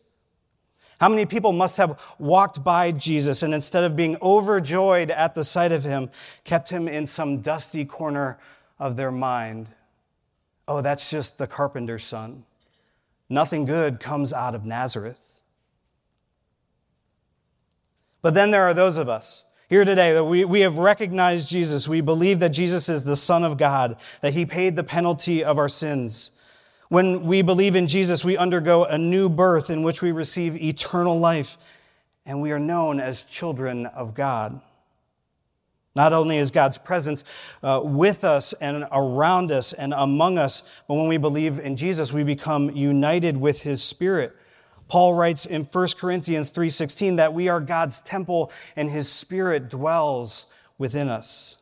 How 0.99 1.11
many 1.11 1.27
people 1.27 1.53
must 1.53 1.77
have 1.77 2.01
walked 2.19 2.65
by 2.65 2.91
Jesus 2.91 3.43
and 3.43 3.53
instead 3.53 3.85
of 3.85 3.97
being 3.97 4.17
overjoyed 4.23 5.11
at 5.11 5.35
the 5.35 5.45
sight 5.45 5.73
of 5.73 5.85
him, 5.85 6.09
kept 6.45 6.71
him 6.71 6.89
in 6.89 7.05
some 7.05 7.43
dusty 7.43 7.85
corner 7.85 8.39
of 8.79 8.97
their 8.97 9.13
mind? 9.13 9.69
Oh, 10.69 10.81
that's 10.81 11.11
just 11.11 11.39
the 11.39 11.47
carpenter's 11.47 12.05
son. 12.05 12.45
Nothing 13.29 13.65
good 13.65 14.01
comes 14.01 14.33
out 14.33 14.55
of 14.55 14.65
Nazareth. 14.65 15.43
But 18.23 18.35
then 18.35 18.51
there 18.51 18.63
are 18.65 18.75
those 18.75 18.97
of 18.97 19.09
us 19.09 19.47
here 19.69 19.85
today 19.85 20.13
that 20.13 20.25
we, 20.25 20.45
we 20.45 20.61
have 20.61 20.79
recognized 20.79 21.49
Jesus. 21.49 21.89
We 21.89 22.01
believe 22.01 22.41
that 22.41 22.51
Jesus 22.51 22.89
is 22.89 23.05
the 23.05 23.17
Son 23.17 23.45
of 23.45 23.57
God, 23.57 23.97
that 24.21 24.33
He 24.33 24.47
paid 24.47 24.77
the 24.77 24.85
penalty 24.85 25.43
of 25.45 25.59
our 25.59 25.69
sins. 25.69 26.33
When 26.89 27.25
we 27.25 27.43
believe 27.43 27.75
in 27.75 27.89
Jesus, 27.89 28.25
we 28.25 28.37
undergo 28.37 28.85
a 28.85 28.97
new 28.97 29.29
birth 29.29 29.71
in 29.71 29.83
which 29.83 30.03
we 30.03 30.13
receive 30.13 30.57
eternal 30.57 31.19
life, 31.19 31.59
and 32.25 32.41
we 32.41 32.53
are 32.53 32.61
known 32.61 33.01
as 33.01 33.25
children 33.25 33.87
of 33.87 34.15
God. 34.15 34.61
Not 35.97 36.13
only 36.13 36.37
is 36.37 36.51
God's 36.51 36.77
presence 36.77 37.25
uh, 37.63 37.81
with 37.83 38.23
us 38.23 38.53
and 38.53 38.87
around 38.93 39.51
us 39.51 39.73
and 39.73 39.95
among 39.97 40.37
us, 40.37 40.63
but 40.87 40.95
when 40.95 41.09
we 41.09 41.17
believe 41.17 41.59
in 41.59 41.75
Jesus, 41.75 42.13
we 42.13 42.23
become 42.23 42.71
united 42.71 43.39
with 43.39 43.63
His 43.63 43.83
Spirit. 43.83 44.37
Paul 44.89 45.15
writes 45.15 45.47
in 45.47 45.65
1 45.65 45.89
Corinthians 45.99 46.51
3:16 46.51 47.17
that 47.17 47.33
we 47.33 47.49
are 47.49 47.61
God's 47.61 48.03
temple 48.03 48.53
and 48.77 48.89
his 48.89 49.11
spirit 49.11 49.69
dwells 49.69 50.47
within 50.79 51.09
us. 51.09 51.57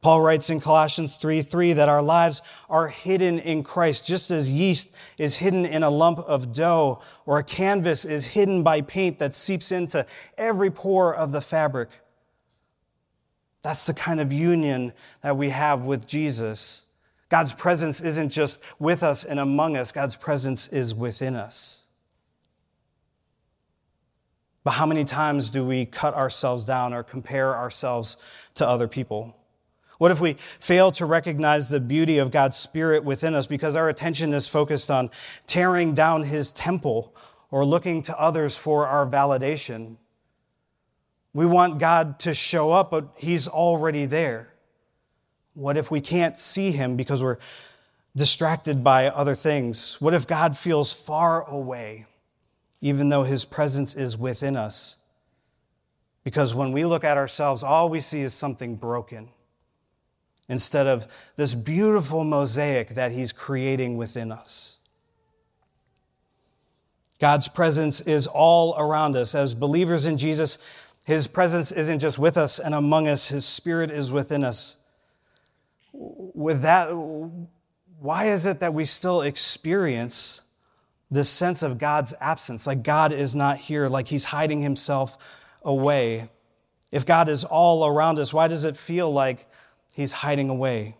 Paul 0.00 0.20
writes 0.20 0.50
in 0.50 0.58
Colossians 0.58 1.16
3 1.16 1.42
3 1.42 1.74
that 1.74 1.88
our 1.88 2.02
lives 2.02 2.42
are 2.68 2.88
hidden 2.88 3.38
in 3.38 3.62
Christ, 3.62 4.04
just 4.04 4.32
as 4.32 4.50
yeast 4.50 4.90
is 5.16 5.36
hidden 5.36 5.64
in 5.64 5.84
a 5.84 5.90
lump 5.90 6.18
of 6.18 6.52
dough, 6.52 7.00
or 7.24 7.38
a 7.38 7.44
canvas 7.44 8.04
is 8.04 8.24
hidden 8.24 8.64
by 8.64 8.80
paint 8.80 9.20
that 9.20 9.32
seeps 9.32 9.70
into 9.70 10.04
every 10.36 10.72
pore 10.72 11.14
of 11.14 11.30
the 11.30 11.40
fabric. 11.40 11.88
That's 13.62 13.86
the 13.86 13.94
kind 13.94 14.20
of 14.20 14.32
union 14.32 14.92
that 15.22 15.36
we 15.36 15.50
have 15.50 15.86
with 15.86 16.06
Jesus. 16.06 16.90
God's 17.28 17.54
presence 17.54 18.00
isn't 18.00 18.28
just 18.28 18.58
with 18.78 19.02
us 19.02 19.24
and 19.24 19.40
among 19.40 19.76
us, 19.76 19.92
God's 19.92 20.16
presence 20.16 20.68
is 20.68 20.94
within 20.94 21.34
us. 21.34 21.86
But 24.64 24.72
how 24.72 24.86
many 24.86 25.04
times 25.04 25.50
do 25.50 25.64
we 25.64 25.86
cut 25.86 26.14
ourselves 26.14 26.64
down 26.64 26.92
or 26.92 27.02
compare 27.02 27.56
ourselves 27.56 28.16
to 28.54 28.66
other 28.66 28.86
people? 28.86 29.36
What 29.98 30.10
if 30.10 30.20
we 30.20 30.34
fail 30.58 30.90
to 30.92 31.06
recognize 31.06 31.68
the 31.68 31.80
beauty 31.80 32.18
of 32.18 32.30
God's 32.30 32.56
Spirit 32.56 33.04
within 33.04 33.34
us 33.34 33.46
because 33.46 33.76
our 33.76 33.88
attention 33.88 34.34
is 34.34 34.48
focused 34.48 34.90
on 34.90 35.10
tearing 35.46 35.94
down 35.94 36.24
His 36.24 36.52
temple 36.52 37.14
or 37.50 37.64
looking 37.64 38.02
to 38.02 38.20
others 38.20 38.56
for 38.56 38.86
our 38.86 39.06
validation? 39.06 39.96
We 41.34 41.46
want 41.46 41.78
God 41.78 42.18
to 42.20 42.34
show 42.34 42.72
up, 42.72 42.90
but 42.90 43.14
He's 43.16 43.48
already 43.48 44.06
there. 44.06 44.52
What 45.54 45.76
if 45.76 45.90
we 45.90 46.00
can't 46.00 46.38
see 46.38 46.72
Him 46.72 46.96
because 46.96 47.22
we're 47.22 47.38
distracted 48.14 48.84
by 48.84 49.08
other 49.08 49.34
things? 49.34 49.96
What 50.00 50.14
if 50.14 50.26
God 50.26 50.56
feels 50.56 50.92
far 50.92 51.48
away? 51.48 52.06
even 52.82 53.08
though 53.08 53.22
his 53.22 53.44
presence 53.46 53.94
is 53.94 54.18
within 54.18 54.56
us. 54.56 54.96
Because 56.24 56.54
when 56.54 56.72
we 56.72 56.84
look 56.84 57.04
at 57.04 57.16
ourselves, 57.16 57.62
all 57.62 57.88
we 57.88 58.00
see 58.00 58.20
is 58.20 58.34
something 58.34 58.74
broken 58.74 59.28
instead 60.48 60.86
of 60.86 61.06
this 61.36 61.54
beautiful 61.54 62.24
mosaic 62.24 62.88
that 62.90 63.12
he's 63.12 63.32
creating 63.32 63.96
within 63.96 64.30
us. 64.30 64.78
God's 67.20 67.46
presence 67.46 68.00
is 68.00 68.26
all 68.26 68.74
around 68.76 69.14
us. 69.14 69.32
As 69.34 69.54
believers 69.54 70.06
in 70.06 70.18
Jesus, 70.18 70.58
his 71.04 71.26
presence 71.26 71.72
isn't 71.72 71.98
just 71.98 72.18
with 72.18 72.36
us 72.36 72.58
and 72.58 72.74
among 72.74 73.08
us, 73.08 73.28
his 73.28 73.44
spirit 73.44 73.90
is 73.90 74.12
within 74.12 74.44
us. 74.44 74.78
With 75.92 76.62
that, 76.62 76.90
why 77.98 78.26
is 78.26 78.46
it 78.46 78.60
that 78.60 78.72
we 78.72 78.84
still 78.84 79.22
experience 79.22 80.42
this 81.12 81.28
sense 81.28 81.62
of 81.62 81.78
God's 81.78 82.14
absence, 82.20 82.66
like 82.66 82.82
God 82.82 83.12
is 83.12 83.34
not 83.34 83.58
here, 83.58 83.88
like 83.88 84.08
he's 84.08 84.24
hiding 84.24 84.62
himself 84.62 85.18
away. 85.62 86.30
If 86.90 87.04
God 87.04 87.28
is 87.28 87.44
all 87.44 87.86
around 87.86 88.18
us, 88.18 88.32
why 88.32 88.48
does 88.48 88.64
it 88.64 88.78
feel 88.78 89.12
like 89.12 89.46
he's 89.94 90.10
hiding 90.10 90.48
away? 90.48 90.96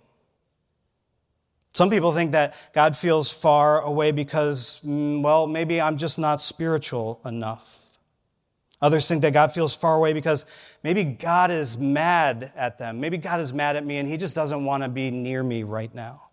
Some 1.73 1.89
people 1.89 2.13
think 2.13 2.33
that 2.33 2.55
God 2.75 2.95
feels 2.95 3.33
far 3.33 3.81
away 3.81 4.13
because, 4.13 4.83
mm, 4.85 5.23
well, 5.23 5.47
maybe 5.47 5.81
I'm 5.81 5.97
just 5.97 6.19
not 6.19 6.43
spiritual 6.43 7.19
enough. 7.25 7.82
Others 8.83 9.07
think 9.07 9.23
that 9.23 9.33
God 9.33 9.53
feels 9.53 9.77
far 9.77 9.95
away 9.95 10.13
because 10.13 10.45
maybe 10.83 11.05
God 11.05 11.53
is 11.53 11.79
mad 11.79 12.53
at 12.57 12.79
them. 12.79 13.01
Maybe 13.01 13.17
God 13.17 13.39
is 13.39 13.55
mad 13.55 13.77
at 13.77 13.87
me 13.87 13.99
and 13.99 14.09
he 14.09 14.17
just 14.17 14.35
doesn't 14.35 14.65
want 14.65 14.83
to 14.83 14.89
be 14.89 15.11
near 15.13 15.43
me 15.45 15.63
right 15.63 15.95
now. 15.95 16.25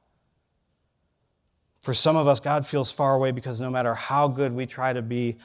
For 1.81 1.93
some 1.93 2.17
of 2.17 2.27
us, 2.27 2.39
God 2.39 2.65
feels 2.67 2.91
far 2.91 3.15
away 3.15 3.31
because 3.31 3.61
no 3.61 3.69
matter 3.69 3.93
how 3.93 4.27
good 4.27 4.51
we 4.51 4.65
try 4.65 4.91
to 4.91 5.03
be, 5.03 5.37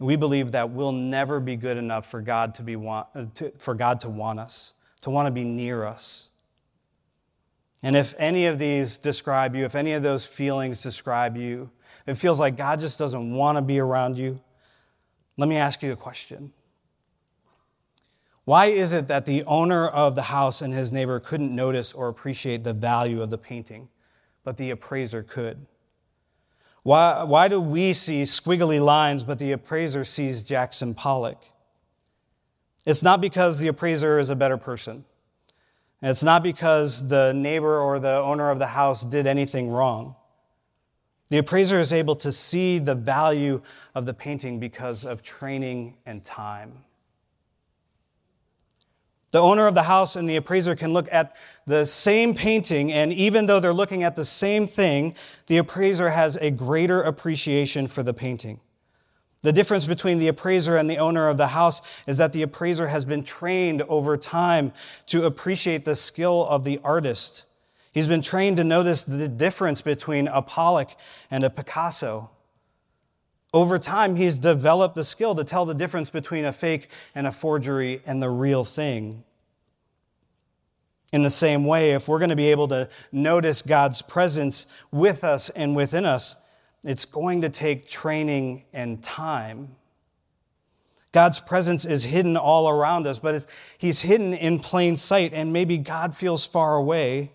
we 0.00 0.16
believe 0.16 0.52
that 0.52 0.70
we'll 0.70 0.92
never 0.92 1.38
be 1.38 1.54
good 1.56 1.76
enough 1.76 2.10
for 2.10 2.20
God 2.20 2.54
to, 2.56 2.62
be 2.62 2.74
want, 2.74 3.34
to, 3.36 3.52
for 3.58 3.74
God 3.74 4.00
to 4.00 4.08
want 4.08 4.40
us, 4.40 4.74
to 5.02 5.10
want 5.10 5.26
to 5.26 5.30
be 5.30 5.44
near 5.44 5.84
us. 5.84 6.30
And 7.82 7.96
if 7.96 8.14
any 8.18 8.46
of 8.46 8.58
these 8.58 8.96
describe 8.96 9.54
you, 9.54 9.64
if 9.64 9.74
any 9.74 9.92
of 9.92 10.02
those 10.02 10.26
feelings 10.26 10.82
describe 10.82 11.36
you, 11.36 11.70
it 12.06 12.14
feels 12.14 12.40
like 12.40 12.56
God 12.56 12.80
just 12.80 12.98
doesn't 12.98 13.32
want 13.32 13.56
to 13.56 13.62
be 13.62 13.78
around 13.78 14.18
you. 14.18 14.40
Let 15.40 15.48
me 15.48 15.56
ask 15.56 15.82
you 15.82 15.90
a 15.90 15.96
question. 15.96 16.52
Why 18.44 18.66
is 18.66 18.92
it 18.92 19.08
that 19.08 19.24
the 19.24 19.42
owner 19.44 19.88
of 19.88 20.14
the 20.14 20.20
house 20.20 20.60
and 20.60 20.74
his 20.74 20.92
neighbor 20.92 21.18
couldn't 21.18 21.54
notice 21.56 21.94
or 21.94 22.08
appreciate 22.08 22.62
the 22.62 22.74
value 22.74 23.22
of 23.22 23.30
the 23.30 23.38
painting, 23.38 23.88
but 24.44 24.58
the 24.58 24.70
appraiser 24.70 25.22
could? 25.22 25.64
Why, 26.82 27.22
why 27.22 27.48
do 27.48 27.58
we 27.58 27.94
see 27.94 28.24
squiggly 28.24 28.84
lines, 28.84 29.24
but 29.24 29.38
the 29.38 29.52
appraiser 29.52 30.04
sees 30.04 30.42
Jackson 30.42 30.92
Pollock? 30.92 31.42
It's 32.84 33.02
not 33.02 33.22
because 33.22 33.60
the 33.60 33.68
appraiser 33.68 34.18
is 34.18 34.28
a 34.28 34.36
better 34.36 34.58
person. 34.58 35.06
It's 36.02 36.22
not 36.22 36.42
because 36.42 37.08
the 37.08 37.32
neighbor 37.32 37.78
or 37.78 37.98
the 37.98 38.20
owner 38.20 38.50
of 38.50 38.58
the 38.58 38.66
house 38.66 39.06
did 39.06 39.26
anything 39.26 39.70
wrong. 39.70 40.16
The 41.30 41.38
appraiser 41.38 41.78
is 41.78 41.92
able 41.92 42.16
to 42.16 42.32
see 42.32 42.78
the 42.78 42.94
value 42.94 43.62
of 43.94 44.04
the 44.04 44.14
painting 44.14 44.60
because 44.60 45.04
of 45.04 45.22
training 45.22 45.96
and 46.04 46.22
time. 46.22 46.84
The 49.30 49.38
owner 49.38 49.68
of 49.68 49.76
the 49.76 49.84
house 49.84 50.16
and 50.16 50.28
the 50.28 50.34
appraiser 50.34 50.74
can 50.74 50.92
look 50.92 51.06
at 51.12 51.36
the 51.64 51.86
same 51.86 52.34
painting, 52.34 52.92
and 52.92 53.12
even 53.12 53.46
though 53.46 53.60
they're 53.60 53.72
looking 53.72 54.02
at 54.02 54.16
the 54.16 54.24
same 54.24 54.66
thing, 54.66 55.14
the 55.46 55.58
appraiser 55.58 56.10
has 56.10 56.36
a 56.36 56.50
greater 56.50 57.00
appreciation 57.00 57.86
for 57.86 58.02
the 58.02 58.12
painting. 58.12 58.58
The 59.42 59.52
difference 59.52 59.86
between 59.86 60.18
the 60.18 60.26
appraiser 60.26 60.76
and 60.76 60.90
the 60.90 60.98
owner 60.98 61.28
of 61.28 61.36
the 61.36 61.46
house 61.46 61.80
is 62.08 62.18
that 62.18 62.32
the 62.32 62.42
appraiser 62.42 62.88
has 62.88 63.04
been 63.04 63.22
trained 63.22 63.82
over 63.82 64.16
time 64.16 64.72
to 65.06 65.24
appreciate 65.24 65.84
the 65.84 65.96
skill 65.96 66.44
of 66.46 66.64
the 66.64 66.80
artist. 66.82 67.44
He's 67.92 68.06
been 68.06 68.22
trained 68.22 68.56
to 68.58 68.64
notice 68.64 69.02
the 69.02 69.28
difference 69.28 69.82
between 69.82 70.28
a 70.28 70.42
Pollock 70.42 70.90
and 71.30 71.42
a 71.42 71.50
Picasso. 71.50 72.30
Over 73.52 73.78
time, 73.78 74.14
he's 74.14 74.38
developed 74.38 74.94
the 74.94 75.04
skill 75.04 75.34
to 75.34 75.42
tell 75.42 75.64
the 75.64 75.74
difference 75.74 76.08
between 76.08 76.44
a 76.44 76.52
fake 76.52 76.88
and 77.16 77.26
a 77.26 77.32
forgery 77.32 78.00
and 78.06 78.22
the 78.22 78.30
real 78.30 78.64
thing. 78.64 79.24
In 81.12 81.24
the 81.24 81.30
same 81.30 81.64
way, 81.64 81.90
if 81.90 82.06
we're 82.06 82.20
going 82.20 82.30
to 82.30 82.36
be 82.36 82.52
able 82.52 82.68
to 82.68 82.88
notice 83.10 83.62
God's 83.62 84.02
presence 84.02 84.66
with 84.92 85.24
us 85.24 85.50
and 85.50 85.74
within 85.74 86.06
us, 86.06 86.36
it's 86.84 87.04
going 87.04 87.40
to 87.40 87.48
take 87.48 87.88
training 87.88 88.62
and 88.72 89.02
time. 89.02 89.74
God's 91.10 91.40
presence 91.40 91.84
is 91.84 92.04
hidden 92.04 92.36
all 92.36 92.68
around 92.68 93.08
us, 93.08 93.18
but 93.18 93.44
He's 93.76 94.02
hidden 94.02 94.32
in 94.32 94.60
plain 94.60 94.96
sight, 94.96 95.32
and 95.34 95.52
maybe 95.52 95.76
God 95.76 96.14
feels 96.14 96.46
far 96.46 96.76
away 96.76 97.32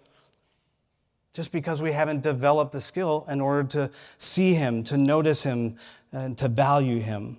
just 1.36 1.52
because 1.52 1.82
we 1.82 1.92
haven't 1.92 2.22
developed 2.22 2.72
the 2.72 2.80
skill 2.80 3.26
in 3.30 3.42
order 3.42 3.68
to 3.68 3.92
see 4.18 4.54
Him, 4.54 4.84
to 4.86 4.96
notice 4.96 5.44
Him, 5.44 5.76
and 6.14 6.38
to 6.38 6.48
value 6.48 7.00
Him. 7.00 7.38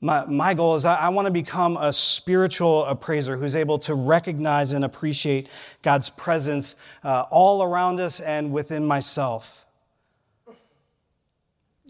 My, 0.00 0.26
my 0.26 0.54
goal 0.54 0.74
is 0.74 0.84
I, 0.84 0.96
I 0.96 1.08
want 1.10 1.26
to 1.26 1.32
become 1.32 1.76
a 1.76 1.92
spiritual 1.92 2.84
appraiser 2.86 3.36
who's 3.36 3.54
able 3.54 3.78
to 3.80 3.94
recognize 3.94 4.72
and 4.72 4.84
appreciate 4.84 5.48
God's 5.82 6.10
presence 6.10 6.74
uh, 7.04 7.26
all 7.30 7.62
around 7.62 8.00
us 8.00 8.18
and 8.18 8.50
within 8.50 8.84
myself. 8.84 9.64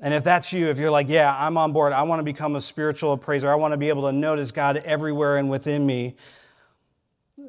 And 0.03 0.13
if 0.13 0.23
that's 0.23 0.53
you, 0.53 0.67
if 0.67 0.79
you're 0.79 0.91
like, 0.91 1.09
yeah, 1.09 1.35
I'm 1.39 1.57
on 1.57 1.73
board, 1.73 1.95
I 1.95 2.03
want 2.03 2.19
to 2.19 2.25
become 2.25 2.57
a 2.57 2.61
spiritual 2.61 3.13
appraiser, 3.13 3.51
I 3.51 3.55
want 3.55 3.73
to 3.73 3.79
be 3.79 3.89
able 3.89 4.03
to 4.03 4.13
notice 4.13 4.51
God 4.51 4.77
everywhere 4.85 5.39
and 5.39 5.49
within 5.49 5.87
me, 5.87 6.15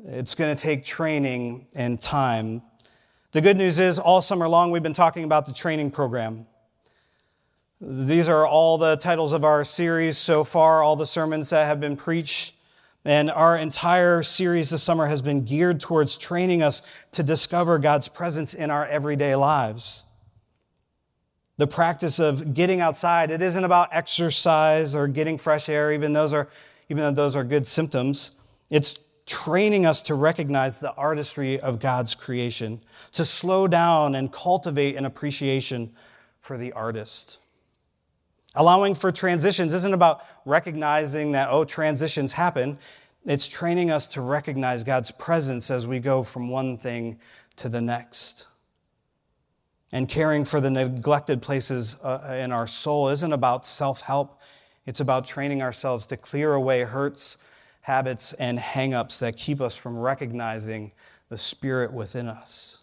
it's 0.04 0.36
going 0.36 0.56
to 0.56 0.62
take 0.62 0.84
training 0.84 1.68
and 1.76 2.00
time. 2.02 2.62
The 3.32 3.42
good 3.42 3.58
news 3.58 3.80
is, 3.80 4.00
all 4.00 4.22
summer 4.22 4.48
long, 4.48 4.72
we've 4.72 4.84
been 4.84 4.94
talking 4.94 5.24
about 5.24 5.46
the 5.46 5.54
training 5.54 5.92
program. 5.92 6.46
These 7.82 8.30
are 8.30 8.46
all 8.46 8.78
the 8.78 8.96
titles 8.96 9.34
of 9.34 9.44
our 9.44 9.64
series 9.64 10.18
so 10.18 10.44
far, 10.44 10.84
all 10.84 10.96
the 10.96 11.08
sermons 11.08 11.50
that 11.50 11.66
have 11.66 11.80
been 11.80 11.96
preached. 11.96 12.56
And 13.06 13.30
our 13.32 13.58
entire 13.58 14.24
series 14.24 14.70
this 14.70 14.84
summer 14.84 15.08
has 15.08 15.22
been 15.22 15.44
geared 15.44 15.80
towards 15.80 16.18
training 16.18 16.64
us 16.64 16.82
to 17.12 17.24
discover 17.24 17.78
God's 17.78 18.08
presence 18.08 18.54
in 18.54 18.72
our 18.72 18.86
everyday 18.86 19.36
lives 19.36 20.04
the 21.58 21.68
practice 21.68 22.20
of 22.20 22.54
getting 22.54 22.82
outside. 22.82 23.32
It 23.32 23.42
isn't 23.42 23.64
about 23.64 23.90
exercise 23.92 24.96
or 24.96 25.08
getting 25.08 25.38
fresh 25.38 25.70
air, 25.70 25.92
even 25.94 26.14
those 26.14 26.34
are, 26.34 26.50
even 26.90 27.04
though 27.04 27.12
those 27.12 27.36
are 27.36 27.44
good 27.44 27.68
symptoms. 27.68 28.32
It's 28.70 29.00
training 29.25 29.86
us 29.86 30.01
to 30.03 30.15
recognize 30.15 30.80
the 30.80 30.94
artistry 30.94 31.60
of 31.60 31.80
God's 31.80 32.15
creation, 32.15 32.82
to 33.13 33.24
slow 33.24 33.68
down 33.68 34.15
and 34.15 34.32
cultivate 34.32 34.96
an 34.96 35.06
appreciation 35.06 35.94
for 36.39 36.58
the 36.58 36.74
artist. 36.74 37.39
Allowing 38.56 38.94
for 38.94 39.12
transitions 39.12 39.74
isn't 39.74 39.94
about 39.94 40.24
recognizing 40.46 41.32
that, 41.32 41.50
oh, 41.50 41.63
transitions 41.63 42.34
happen. 42.34 42.77
It's 43.25 43.48
training 43.48 43.89
us 43.89 44.08
to 44.10 44.22
recognize 44.22 44.84
God's 44.84 45.10
presence 45.12 45.72
as 45.72 45.88
we 45.88 46.00
go 46.00 46.24
from 46.24 46.50
one 46.50 46.77
thing 46.77 47.20
to 47.56 47.70
the 47.70 47.82
next. 47.82 48.48
And 49.92 50.10
caring 50.10 50.44
for 50.44 50.60
the 50.60 50.70
neglected 50.70 51.42
places 51.42 52.01
uh, 52.03 52.38
in 52.42 52.51
our 52.51 52.68
soul 52.68 53.10
isn't 53.10 53.34
about 53.34 53.65
self 53.65 54.01
help, 54.01 54.42
it's 54.86 55.00
about 55.00 55.25
training 55.25 55.62
ourselves 55.62 56.06
to 56.08 56.18
clear 56.18 56.53
away 56.53 56.82
hurts, 56.82 57.38
habits, 57.84 58.34
and 58.34 58.58
hangups 58.58 59.20
that 59.20 59.38
keep 59.38 59.62
us 59.62 59.78
from 59.78 59.98
recognizing 59.98 60.92
the 61.30 61.38
Spirit 61.38 61.94
within 61.94 62.28
us. 62.28 62.80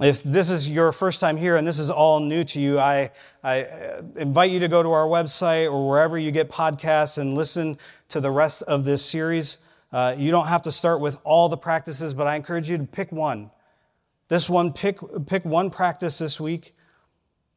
If 0.00 0.22
this 0.22 0.50
is 0.50 0.70
your 0.70 0.90
first 0.92 1.20
time 1.20 1.36
here 1.36 1.56
and 1.56 1.66
this 1.66 1.78
is 1.78 1.90
all 1.90 2.20
new 2.20 2.42
to 2.44 2.60
you, 2.60 2.78
I, 2.78 3.10
I 3.42 3.64
uh, 3.64 4.02
invite 4.16 4.50
you 4.50 4.60
to 4.60 4.68
go 4.68 4.82
to 4.82 4.90
our 4.90 5.06
website 5.06 5.70
or 5.70 5.88
wherever 5.88 6.18
you 6.18 6.32
get 6.32 6.50
podcasts 6.50 7.18
and 7.18 7.34
listen 7.34 7.78
to 8.08 8.20
the 8.20 8.30
rest 8.30 8.62
of 8.62 8.84
this 8.84 9.04
series. 9.04 9.58
Uh, 9.92 10.14
you 10.18 10.30
don't 10.30 10.46
have 10.46 10.62
to 10.62 10.72
start 10.72 11.00
with 11.00 11.20
all 11.24 11.48
the 11.48 11.56
practices, 11.56 12.14
but 12.14 12.26
I 12.26 12.34
encourage 12.34 12.70
you 12.70 12.78
to 12.78 12.84
pick 12.84 13.12
one 13.12 13.50
this 14.28 14.48
one, 14.48 14.72
pick, 14.72 14.98
pick 15.26 15.44
one 15.44 15.70
practice 15.70 16.18
this 16.18 16.40
week. 16.40 16.74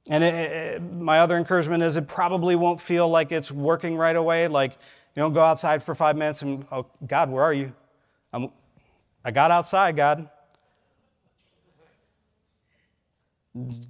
And 0.10 0.24
it, 0.24 0.34
it, 0.34 0.82
my 0.82 1.20
other 1.20 1.38
encouragement 1.38 1.84
is 1.84 1.98
it 1.98 2.08
probably 2.08 2.56
won't 2.56 2.80
feel 2.80 3.10
like 3.10 3.32
it's 3.32 3.52
working 3.52 3.98
right 3.98 4.16
away. 4.16 4.48
Like, 4.48 4.72
you 5.16 5.22
don't 5.22 5.34
go 5.34 5.42
outside 5.42 5.84
for 5.84 5.96
five 5.96 6.16
minutes 6.16 6.42
and, 6.44 6.66
oh, 6.72 6.86
God, 7.06 7.30
where 7.30 7.44
are 7.44 7.54
you? 7.54 7.74
I'm, 8.32 8.52
I 9.26 9.32
got 9.32 9.52
outside, 9.52 9.96
God. 9.98 10.30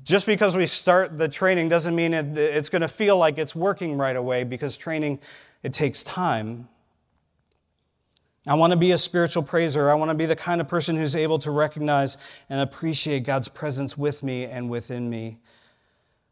Just 0.04 0.26
because 0.26 0.56
we 0.56 0.66
start 0.66 1.18
the 1.18 1.28
training 1.28 1.70
doesn't 1.70 1.94
mean 1.96 2.14
it, 2.14 2.38
it's 2.38 2.70
going 2.70 2.82
to 2.82 2.88
feel 2.88 3.18
like 3.18 3.38
it's 3.38 3.54
working 3.54 3.98
right 3.98 4.16
away 4.16 4.44
because 4.44 4.78
training, 4.78 5.20
it 5.62 5.74
takes 5.74 6.04
time. 6.04 6.70
I 8.48 8.54
want 8.54 8.72
to 8.72 8.78
be 8.78 8.94
a 8.94 8.98
spiritual 8.98 9.44
praiser. 9.44 9.92
I 9.92 9.94
want 9.96 10.10
to 10.10 10.16
be 10.16 10.26
the 10.26 10.36
kind 10.36 10.62
of 10.62 10.70
person 10.70 10.96
who's 10.96 11.18
able 11.18 11.38
to 11.40 11.52
recognize 11.52 12.16
and 12.50 12.62
appreciate 12.62 13.26
God's 13.26 13.50
presence 13.50 13.98
with 13.98 14.24
me 14.24 14.46
and 14.46 14.70
within 14.70 15.10
me. 15.10 15.40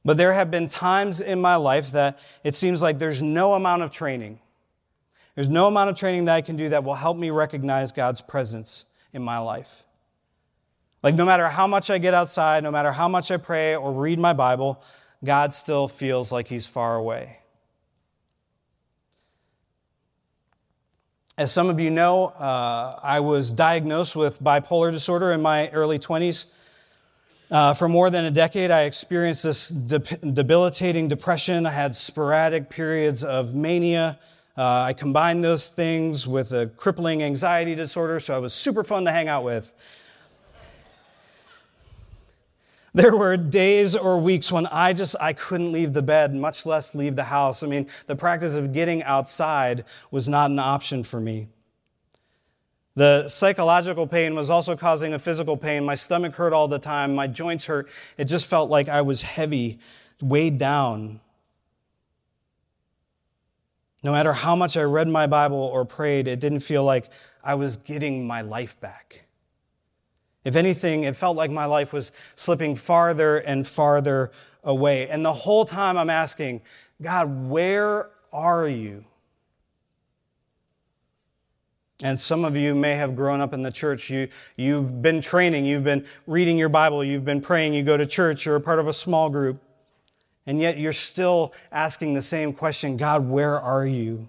But 0.06 0.18
there 0.18 0.34
have 0.34 0.52
been 0.52 0.68
times 0.68 1.20
in 1.20 1.42
my 1.42 1.56
life 1.56 1.92
that 1.94 2.20
it 2.44 2.54
seems 2.54 2.80
like 2.80 3.00
there's 3.00 3.24
no 3.24 3.56
amount 3.56 3.82
of 3.82 3.90
training. 3.90 4.40
There's 5.34 5.50
no 5.50 5.68
amount 5.68 5.90
of 5.90 5.98
training 5.98 6.26
that 6.26 6.36
I 6.36 6.42
can 6.42 6.56
do 6.56 6.70
that 6.70 6.84
will 6.84 6.94
help 6.94 7.18
me 7.18 7.32
recognize 7.32 7.92
God's 7.92 8.22
presence 8.22 8.86
in 9.12 9.24
my 9.24 9.40
life. 9.40 9.84
Like, 11.02 11.16
no 11.16 11.26
matter 11.26 11.48
how 11.48 11.68
much 11.68 11.90
I 11.90 11.98
get 11.98 12.14
outside, 12.14 12.64
no 12.64 12.72
matter 12.72 12.92
how 12.92 13.08
much 13.08 13.32
I 13.32 13.38
pray 13.38 13.76
or 13.76 13.92
read 13.92 14.20
my 14.20 14.34
Bible, 14.34 14.82
God 15.24 15.54
still 15.54 15.88
feels 15.88 16.32
like 16.32 16.48
He's 16.48 16.68
far 16.68 16.96
away. 16.96 17.40
As 21.38 21.52
some 21.52 21.70
of 21.70 21.80
you 21.80 21.92
know, 21.92 22.28
uh, 22.28 23.00
I 23.04 23.20
was 23.20 23.52
diagnosed 23.52 24.16
with 24.16 24.42
bipolar 24.42 24.92
disorder 24.92 25.34
in 25.34 25.42
my 25.42 25.70
early 25.70 26.00
20s. 26.00 26.46
Uh, 27.52 27.76
for 27.76 27.88
more 27.88 28.10
than 28.10 28.26
a 28.26 28.32
decade, 28.32 28.72
I 28.72 28.84
experienced 28.84 29.44
this 29.44 29.70
de- 29.70 30.00
debilitating 30.00 31.08
depression. 31.08 31.68
I 31.68 31.72
had 31.72 31.96
sporadic 31.96 32.70
periods 32.70 33.24
of 33.24 33.54
mania. 33.54 34.18
Uh, 34.58 34.82
I 34.82 34.94
combined 34.94 35.44
those 35.44 35.68
things 35.68 36.28
with 36.28 36.52
a 36.54 36.68
crippling 36.68 37.22
anxiety 37.22 37.76
disorder, 37.76 38.20
so 38.20 38.36
I 38.36 38.40
was 38.40 38.54
super 38.54 38.84
fun 38.84 39.06
to 39.06 39.12
hang 39.12 39.28
out 39.28 39.44
with. 39.44 39.74
There 42.96 43.16
were 43.16 43.36
days 43.36 43.96
or 43.96 44.18
weeks 44.18 44.52
when 44.52 44.66
I 44.68 44.94
just 44.94 45.18
I 45.20 45.34
couldn't 45.34 45.74
leave 45.74 45.92
the 45.92 46.02
bed, 46.02 46.34
much 46.34 46.66
less 46.66 46.96
leave 46.96 47.18
the 47.18 47.26
house. 47.26 47.62
I 47.62 47.68
mean, 47.68 47.88
the 48.08 48.16
practice 48.16 48.56
of 48.56 48.72
getting 48.72 49.04
outside 49.04 49.84
was 50.12 50.30
not 50.30 50.50
an 50.50 50.60
option 50.60 51.04
for 51.04 51.20
me. 51.20 51.50
The 52.96 53.28
psychological 53.28 54.08
pain 54.08 54.36
was 54.36 54.50
also 54.50 54.78
causing 54.78 55.14
a 55.14 55.20
physical 55.20 55.58
pain. 55.58 55.84
My 55.84 55.96
stomach 55.96 56.34
hurt 56.36 56.54
all 56.54 56.70
the 56.70 56.80
time, 56.80 57.14
my 57.14 57.28
joints 57.28 57.66
hurt. 57.66 57.90
It 58.18 58.26
just 58.26 58.46
felt 58.46 58.70
like 58.70 58.88
I 58.88 59.02
was 59.02 59.22
heavy, 59.22 59.80
weighed 60.22 60.58
down. 60.58 61.20
No 64.02 64.14
matter 64.14 64.32
how 64.32 64.56
much 64.56 64.78
I 64.78 64.84
read 64.84 65.10
my 65.10 65.28
Bible 65.28 65.58
or 65.58 65.84
prayed, 65.84 66.28
it 66.28 66.40
didn't 66.40 66.62
feel 66.62 66.84
like 66.84 67.10
I 67.44 67.56
was 67.56 67.76
getting 67.76 68.26
my 68.26 68.42
life 68.42 68.80
back. 68.80 69.26
If 70.46 70.56
anything, 70.56 71.04
it 71.04 71.16
felt 71.16 71.36
like 71.36 71.52
my 71.52 71.66
life 71.66 71.92
was 71.92 72.12
slipping 72.36 72.76
farther 72.76 73.40
and 73.40 73.68
farther 73.68 74.32
away. 74.64 75.10
And 75.10 75.26
the 75.26 75.34
whole 75.34 75.66
time 75.66 75.98
I'm 75.98 76.10
asking, 76.10 76.62
God, 77.02 77.50
where 77.50 78.12
are 78.32 78.68
you? 78.68 79.04
And 82.04 82.20
some 82.20 82.44
of 82.44 82.58
you 82.58 82.76
may 82.76 82.96
have 82.96 83.16
grown 83.16 83.40
up 83.40 83.54
in 83.54 83.62
the 83.62 83.72
church. 83.72 84.10
You, 84.10 84.28
you've 84.58 85.02
been 85.02 85.22
training, 85.22 85.66
you've 85.66 85.86
been 85.86 86.06
reading 86.28 86.58
your 86.58 86.70
Bible, 86.70 87.04
you've 87.04 87.24
been 87.24 87.40
praying, 87.40 87.74
you 87.74 87.84
go 87.84 87.96
to 87.96 88.06
church, 88.06 88.46
you're 88.46 88.58
a 88.58 88.62
part 88.62 88.80
of 88.80 88.88
a 88.88 88.94
small 88.94 89.30
group. 89.30 89.62
And 90.46 90.60
yet 90.60 90.78
you're 90.78 90.94
still 90.94 91.54
asking 91.72 92.14
the 92.14 92.22
same 92.22 92.54
question 92.54 92.98
God, 92.98 93.28
where 93.28 93.60
are 93.60 93.86
you? 93.86 94.28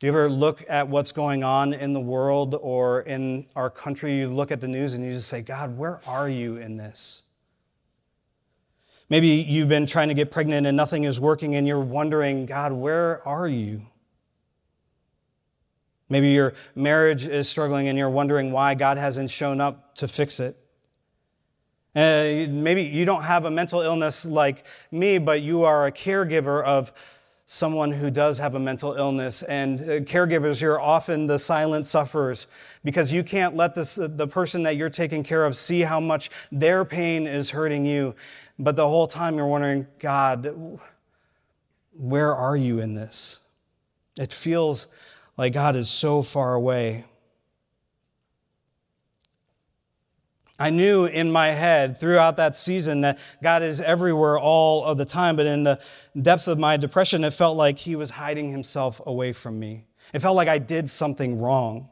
Do 0.00 0.06
you 0.06 0.12
ever 0.12 0.28
look 0.30 0.64
at 0.68 0.88
what's 0.88 1.12
going 1.12 1.44
on 1.44 1.74
in 1.74 1.92
the 1.92 2.00
world 2.00 2.56
or 2.60 3.02
in 3.02 3.46
our 3.54 3.68
country? 3.68 4.14
You 4.16 4.28
look 4.28 4.50
at 4.50 4.60
the 4.60 4.68
news 4.68 4.94
and 4.94 5.04
you 5.04 5.12
just 5.12 5.28
say, 5.28 5.42
God, 5.42 5.76
where 5.76 6.00
are 6.06 6.28
you 6.28 6.56
in 6.56 6.76
this? 6.76 7.24
Maybe 9.10 9.28
you've 9.28 9.68
been 9.68 9.86
trying 9.86 10.08
to 10.08 10.14
get 10.14 10.30
pregnant 10.30 10.66
and 10.66 10.76
nothing 10.76 11.04
is 11.04 11.20
working 11.20 11.56
and 11.56 11.66
you're 11.66 11.80
wondering, 11.80 12.46
God, 12.46 12.72
where 12.72 13.26
are 13.28 13.46
you? 13.46 13.82
Maybe 16.10 16.30
your 16.30 16.52
marriage 16.74 17.26
is 17.26 17.48
struggling 17.48 17.88
and 17.88 17.96
you're 17.96 18.10
wondering 18.10 18.52
why 18.52 18.74
God 18.74 18.98
hasn't 18.98 19.30
shown 19.30 19.60
up 19.60 19.94
to 19.94 20.08
fix 20.08 20.40
it. 20.40 20.56
Uh, 21.94 22.46
maybe 22.50 22.82
you 22.82 23.04
don't 23.04 23.22
have 23.22 23.44
a 23.44 23.50
mental 23.50 23.80
illness 23.80 24.26
like 24.26 24.64
me, 24.90 25.18
but 25.18 25.42
you 25.42 25.62
are 25.62 25.86
a 25.86 25.92
caregiver 25.92 26.62
of 26.64 26.92
someone 27.46 27.90
who 27.90 28.12
does 28.12 28.38
have 28.38 28.54
a 28.54 28.60
mental 28.60 28.92
illness. 28.92 29.42
And 29.42 29.80
uh, 29.80 29.84
caregivers, 30.00 30.60
you're 30.60 30.80
often 30.80 31.26
the 31.26 31.38
silent 31.38 31.86
sufferers 31.86 32.46
because 32.84 33.12
you 33.12 33.24
can't 33.24 33.56
let 33.56 33.74
this, 33.74 33.98
uh, 33.98 34.08
the 34.08 34.28
person 34.28 34.62
that 34.64 34.76
you're 34.76 34.90
taking 34.90 35.24
care 35.24 35.44
of 35.44 35.56
see 35.56 35.80
how 35.80 35.98
much 35.98 36.30
their 36.52 36.84
pain 36.84 37.26
is 37.26 37.50
hurting 37.50 37.84
you. 37.84 38.14
But 38.58 38.76
the 38.76 38.86
whole 38.86 39.08
time 39.08 39.36
you're 39.36 39.48
wondering, 39.48 39.88
God, 39.98 40.78
where 41.92 42.32
are 42.32 42.56
you 42.56 42.78
in 42.78 42.94
this? 42.94 43.40
It 44.16 44.32
feels 44.32 44.86
like 45.40 45.54
God 45.54 45.74
is 45.74 45.88
so 45.88 46.22
far 46.22 46.52
away. 46.52 47.06
I 50.58 50.68
knew 50.68 51.06
in 51.06 51.32
my 51.32 51.48
head 51.52 51.96
throughout 51.96 52.36
that 52.36 52.54
season 52.54 53.00
that 53.00 53.18
God 53.42 53.62
is 53.62 53.80
everywhere 53.80 54.38
all 54.38 54.84
of 54.84 54.98
the 54.98 55.06
time, 55.06 55.36
but 55.36 55.46
in 55.46 55.62
the 55.62 55.80
depths 56.20 56.46
of 56.46 56.58
my 56.58 56.76
depression, 56.76 57.24
it 57.24 57.32
felt 57.32 57.56
like 57.56 57.78
He 57.78 57.96
was 57.96 58.10
hiding 58.10 58.50
Himself 58.50 59.00
away 59.06 59.32
from 59.32 59.58
me. 59.58 59.86
It 60.12 60.18
felt 60.18 60.36
like 60.36 60.48
I 60.48 60.58
did 60.58 60.90
something 60.90 61.40
wrong. 61.40 61.88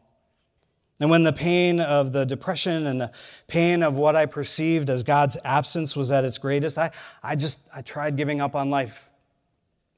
And 1.00 1.08
when 1.08 1.22
the 1.22 1.32
pain 1.32 1.80
of 1.80 2.12
the 2.12 2.26
depression 2.26 2.87
and 2.87 3.00
the 3.00 3.12
pain 3.46 3.82
of 3.82 3.96
what 3.96 4.14
I 4.14 4.26
perceived 4.26 4.90
as 4.90 5.02
God's 5.02 5.38
absence 5.42 5.96
was 5.96 6.11
at 6.11 6.26
its 6.26 6.37
greatest, 6.37 6.76
I, 6.76 6.90
I 7.22 7.34
just 7.34 7.62
I 7.74 7.80
tried 7.80 8.16
giving 8.18 8.42
up 8.42 8.54
on 8.54 8.68
life 8.68 9.08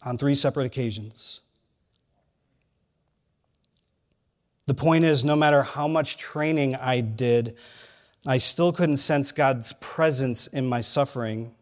on 0.04 0.16
three 0.16 0.36
separate 0.36 0.66
occasions. 0.66 1.40
The 4.70 4.74
point 4.74 5.04
is, 5.04 5.24
no 5.24 5.35
matter 5.35 5.64
how 5.64 5.88
much 5.88 6.16
training 6.16 6.76
I 6.76 7.00
did, 7.00 7.56
I 8.24 8.38
still 8.38 8.72
couldn't 8.72 8.98
sense 8.98 9.33
God's 9.33 9.72
presence 9.80 10.46
in 10.46 10.64
my 10.64 10.80
suffering. 10.80 11.52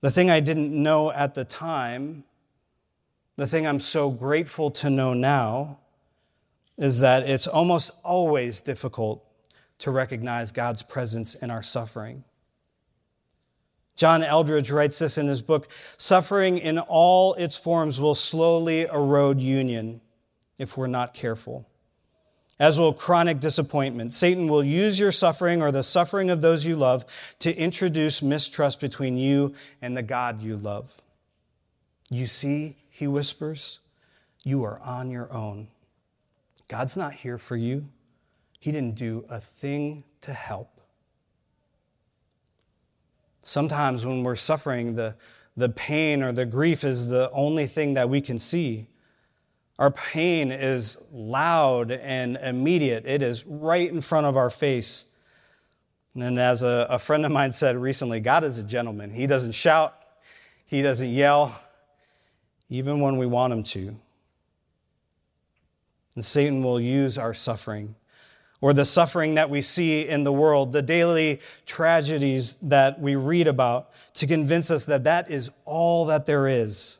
The 0.00 0.10
thing 0.10 0.30
I 0.30 0.40
didn't 0.40 0.72
know 0.72 1.12
at 1.12 1.34
the 1.34 1.44
time, 1.44 2.24
the 3.36 3.46
thing 3.46 3.66
I'm 3.66 3.80
so 3.80 4.08
grateful 4.08 4.70
to 4.70 4.88
know 4.88 5.12
now, 5.12 5.76
is 6.78 7.00
that 7.00 7.28
it's 7.28 7.46
almost 7.46 7.90
always 8.02 8.62
difficult 8.62 9.22
to 9.80 9.90
recognize 9.90 10.52
God's 10.52 10.82
presence 10.82 11.34
in 11.34 11.50
our 11.50 11.62
suffering. 11.62 12.24
John 13.94 14.22
Eldredge 14.22 14.70
writes 14.70 14.98
this 14.98 15.18
in 15.18 15.26
his 15.26 15.42
book 15.42 15.70
Suffering 15.98 16.56
in 16.56 16.78
all 16.78 17.34
its 17.34 17.58
forms 17.58 18.00
will 18.00 18.14
slowly 18.14 18.84
erode 18.84 19.38
union 19.38 20.00
if 20.58 20.76
we're 20.76 20.86
not 20.86 21.14
careful 21.14 21.66
as 22.60 22.78
will 22.78 22.92
chronic 22.92 23.40
disappointment. 23.40 24.12
Satan 24.12 24.48
will 24.48 24.64
use 24.64 24.98
your 24.98 25.12
suffering 25.12 25.62
or 25.62 25.70
the 25.70 25.84
suffering 25.84 26.30
of 26.30 26.40
those 26.40 26.64
you 26.64 26.76
love 26.76 27.04
to 27.40 27.56
introduce 27.56 28.20
mistrust 28.20 28.80
between 28.80 29.16
you 29.16 29.54
and 29.80 29.96
the 29.96 30.02
God 30.02 30.42
you 30.42 30.56
love. 30.56 30.92
You 32.10 32.26
see, 32.26 32.76
he 32.90 33.06
whispers, 33.06 33.80
you 34.44 34.64
are 34.64 34.80
on 34.80 35.10
your 35.10 35.32
own. 35.32 35.68
God's 36.66 36.96
not 36.96 37.12
here 37.12 37.38
for 37.38 37.56
you. 37.56 37.86
He 38.58 38.72
didn't 38.72 38.96
do 38.96 39.24
a 39.28 39.38
thing 39.38 40.02
to 40.22 40.32
help. 40.32 40.80
Sometimes 43.42 44.04
when 44.04 44.24
we're 44.24 44.34
suffering, 44.34 44.94
the, 44.94 45.14
the 45.56 45.68
pain 45.68 46.22
or 46.22 46.32
the 46.32 46.44
grief 46.44 46.82
is 46.82 47.08
the 47.08 47.30
only 47.30 47.66
thing 47.66 47.94
that 47.94 48.10
we 48.10 48.20
can 48.20 48.38
see. 48.38 48.88
Our 49.78 49.90
pain 49.92 50.50
is 50.50 50.98
loud 51.12 51.92
and 51.92 52.36
immediate, 52.36 53.06
it 53.06 53.22
is 53.22 53.46
right 53.46 53.90
in 53.90 54.00
front 54.00 54.26
of 54.26 54.36
our 54.36 54.50
face. 54.50 55.12
And 56.14 56.38
as 56.38 56.62
a, 56.62 56.86
a, 56.90 56.98
friend 56.98 57.24
of 57.24 57.30
mine 57.30 57.52
said 57.52 57.76
recently, 57.76 58.18
God 58.18 58.42
is 58.42 58.58
a 58.58 58.64
gentleman. 58.64 59.10
He 59.10 59.28
doesn't 59.28 59.52
shout, 59.52 59.94
He 60.66 60.82
doesn't 60.82 61.10
yell, 61.10 61.54
even 62.68 63.00
when 63.00 63.18
we 63.18 63.26
want 63.26 63.52
Him 63.52 63.62
to. 63.64 63.96
And 66.16 66.24
Satan 66.24 66.64
will 66.64 66.80
use 66.80 67.16
our 67.16 67.34
suffering 67.34 67.94
or 68.60 68.72
the 68.72 68.84
suffering 68.84 69.34
that 69.34 69.48
we 69.48 69.62
see 69.62 70.08
in 70.08 70.24
the 70.24 70.32
world, 70.32 70.72
the 70.72 70.82
daily 70.82 71.40
tragedies 71.64 72.54
that 72.62 73.00
we 73.00 73.14
read 73.14 73.46
about, 73.46 73.90
to 74.14 74.26
convince 74.26 74.70
us 74.70 74.84
that 74.86 75.04
that 75.04 75.30
is 75.30 75.50
all 75.64 76.06
that 76.06 76.26
there 76.26 76.48
is. 76.48 76.97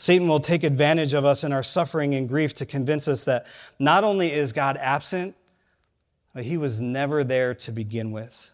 Satan 0.00 0.28
will 0.28 0.40
take 0.40 0.64
advantage 0.64 1.12
of 1.12 1.26
us 1.26 1.44
in 1.44 1.52
our 1.52 1.62
suffering 1.62 2.14
and 2.14 2.26
grief 2.26 2.54
to 2.54 2.64
convince 2.64 3.06
us 3.06 3.24
that 3.24 3.44
not 3.78 4.02
only 4.02 4.32
is 4.32 4.54
God 4.54 4.78
absent, 4.78 5.36
but 6.32 6.42
he 6.42 6.56
was 6.56 6.80
never 6.80 7.22
there 7.22 7.54
to 7.56 7.70
begin 7.70 8.10
with. 8.10 8.50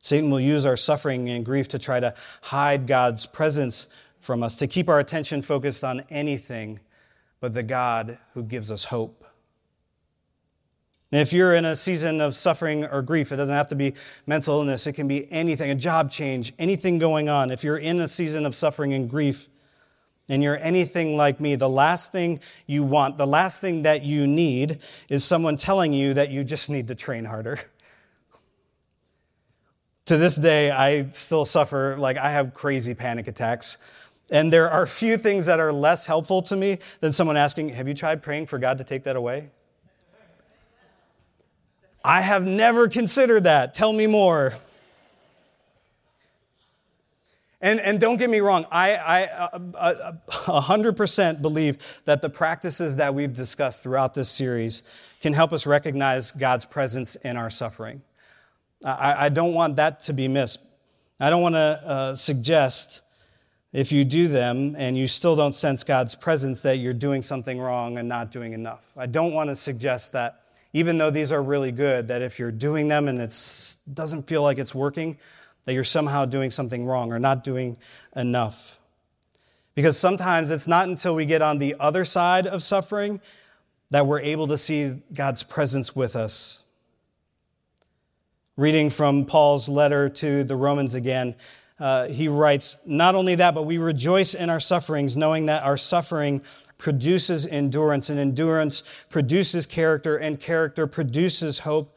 Satan 0.00 0.30
will 0.30 0.38
use 0.38 0.66
our 0.66 0.76
suffering 0.76 1.30
and 1.30 1.46
grief 1.46 1.66
to 1.68 1.78
try 1.78 1.98
to 1.98 2.14
hide 2.42 2.86
God's 2.86 3.24
presence 3.24 3.88
from 4.20 4.42
us, 4.42 4.54
to 4.56 4.66
keep 4.66 4.86
our 4.86 4.98
attention 4.98 5.40
focused 5.40 5.82
on 5.82 6.04
anything 6.10 6.78
but 7.40 7.54
the 7.54 7.62
God 7.62 8.18
who 8.34 8.42
gives 8.42 8.70
us 8.70 8.84
hope. 8.84 9.24
If 11.10 11.32
you're 11.32 11.54
in 11.54 11.64
a 11.64 11.74
season 11.74 12.20
of 12.20 12.34
suffering 12.34 12.84
or 12.84 13.00
grief, 13.00 13.32
it 13.32 13.36
doesn't 13.36 13.54
have 13.54 13.68
to 13.68 13.74
be 13.74 13.94
mental 14.26 14.58
illness, 14.58 14.86
it 14.86 14.92
can 14.92 15.08
be 15.08 15.30
anything, 15.32 15.70
a 15.70 15.74
job 15.74 16.10
change, 16.10 16.52
anything 16.58 16.98
going 16.98 17.28
on. 17.28 17.50
If 17.50 17.64
you're 17.64 17.78
in 17.78 18.00
a 18.00 18.08
season 18.08 18.44
of 18.44 18.54
suffering 18.54 18.92
and 18.92 19.08
grief, 19.08 19.48
and 20.28 20.42
you're 20.42 20.58
anything 20.58 21.16
like 21.16 21.40
me, 21.40 21.54
the 21.54 21.68
last 21.68 22.12
thing 22.12 22.40
you 22.66 22.84
want, 22.84 23.16
the 23.16 23.26
last 23.26 23.60
thing 23.60 23.82
that 23.82 24.02
you 24.02 24.26
need 24.26 24.80
is 25.08 25.24
someone 25.24 25.56
telling 25.56 25.94
you 25.94 26.12
that 26.14 26.28
you 26.28 26.44
just 26.44 26.68
need 26.68 26.88
to 26.88 26.94
train 26.94 27.24
harder. 27.24 27.58
to 30.04 30.18
this 30.18 30.36
day, 30.36 30.70
I 30.70 31.08
still 31.08 31.46
suffer, 31.46 31.96
like, 31.98 32.18
I 32.18 32.30
have 32.30 32.52
crazy 32.52 32.94
panic 32.94 33.28
attacks. 33.28 33.78
And 34.30 34.52
there 34.52 34.68
are 34.68 34.86
few 34.86 35.16
things 35.16 35.46
that 35.46 35.60
are 35.60 35.72
less 35.72 36.04
helpful 36.04 36.42
to 36.42 36.56
me 36.56 36.78
than 37.00 37.12
someone 37.12 37.38
asking, 37.38 37.70
Have 37.70 37.88
you 37.88 37.94
tried 37.94 38.22
praying 38.22 38.46
for 38.46 38.58
God 38.58 38.76
to 38.78 38.84
take 38.84 39.04
that 39.04 39.16
away? 39.16 39.50
I 42.04 42.20
have 42.20 42.44
never 42.44 42.88
considered 42.88 43.44
that. 43.44 43.74
Tell 43.74 43.92
me 43.92 44.06
more. 44.06 44.54
And, 47.60 47.80
and 47.80 48.00
don't 48.00 48.18
get 48.18 48.30
me 48.30 48.38
wrong, 48.38 48.66
I, 48.70 48.94
I 48.94 49.24
uh, 49.24 49.58
uh, 49.74 50.12
uh, 50.46 50.60
100% 50.60 51.42
believe 51.42 51.78
that 52.04 52.22
the 52.22 52.30
practices 52.30 52.96
that 52.96 53.14
we've 53.14 53.32
discussed 53.32 53.82
throughout 53.82 54.14
this 54.14 54.30
series 54.30 54.84
can 55.20 55.32
help 55.32 55.52
us 55.52 55.66
recognize 55.66 56.30
God's 56.30 56.64
presence 56.64 57.16
in 57.16 57.36
our 57.36 57.50
suffering. 57.50 58.02
I, 58.84 59.26
I 59.26 59.28
don't 59.28 59.54
want 59.54 59.74
that 59.76 59.98
to 60.00 60.12
be 60.12 60.28
missed. 60.28 60.60
I 61.18 61.30
don't 61.30 61.42
want 61.42 61.56
to 61.56 61.80
uh, 61.84 62.14
suggest 62.14 63.02
if 63.72 63.90
you 63.90 64.04
do 64.04 64.28
them 64.28 64.76
and 64.78 64.96
you 64.96 65.08
still 65.08 65.34
don't 65.34 65.54
sense 65.54 65.82
God's 65.82 66.14
presence 66.14 66.60
that 66.60 66.78
you're 66.78 66.92
doing 66.92 67.22
something 67.22 67.58
wrong 67.58 67.98
and 67.98 68.08
not 68.08 68.30
doing 68.30 68.52
enough. 68.52 68.92
I 68.96 69.06
don't 69.06 69.32
want 69.32 69.50
to 69.50 69.56
suggest 69.56 70.12
that 70.12 70.42
even 70.72 70.98
though 70.98 71.10
these 71.10 71.32
are 71.32 71.42
really 71.42 71.72
good, 71.72 72.08
that 72.08 72.22
if 72.22 72.38
you're 72.38 72.52
doing 72.52 72.88
them 72.88 73.08
and 73.08 73.18
it 73.20 73.34
doesn't 73.92 74.26
feel 74.26 74.42
like 74.42 74.58
it's 74.58 74.74
working, 74.74 75.16
that 75.64 75.74
you're 75.74 75.84
somehow 75.84 76.24
doing 76.24 76.50
something 76.50 76.84
wrong 76.86 77.12
or 77.12 77.18
not 77.18 77.44
doing 77.44 77.76
enough. 78.16 78.78
Because 79.74 79.98
sometimes 79.98 80.50
it's 80.50 80.66
not 80.66 80.88
until 80.88 81.14
we 81.14 81.24
get 81.24 81.40
on 81.40 81.58
the 81.58 81.76
other 81.78 82.04
side 82.04 82.46
of 82.46 82.62
suffering 82.62 83.20
that 83.90 84.06
we're 84.06 84.20
able 84.20 84.46
to 84.48 84.58
see 84.58 85.02
God's 85.12 85.42
presence 85.42 85.94
with 85.96 86.16
us. 86.16 86.66
Reading 88.56 88.90
from 88.90 89.24
Paul's 89.24 89.68
letter 89.68 90.08
to 90.08 90.42
the 90.44 90.56
Romans 90.56 90.94
again, 90.94 91.36
uh, 91.78 92.08
he 92.08 92.28
writes, 92.28 92.78
Not 92.84 93.14
only 93.14 93.36
that, 93.36 93.54
but 93.54 93.62
we 93.62 93.78
rejoice 93.78 94.34
in 94.34 94.50
our 94.50 94.60
sufferings, 94.60 95.16
knowing 95.16 95.46
that 95.46 95.62
our 95.62 95.76
suffering 95.76 96.42
produces 96.78 97.46
endurance, 97.46 98.08
and 98.08 98.18
endurance 98.18 98.82
produces 99.10 99.66
character, 99.66 100.16
and 100.16 100.40
character 100.40 100.86
produces 100.86 101.60
hope. 101.60 101.94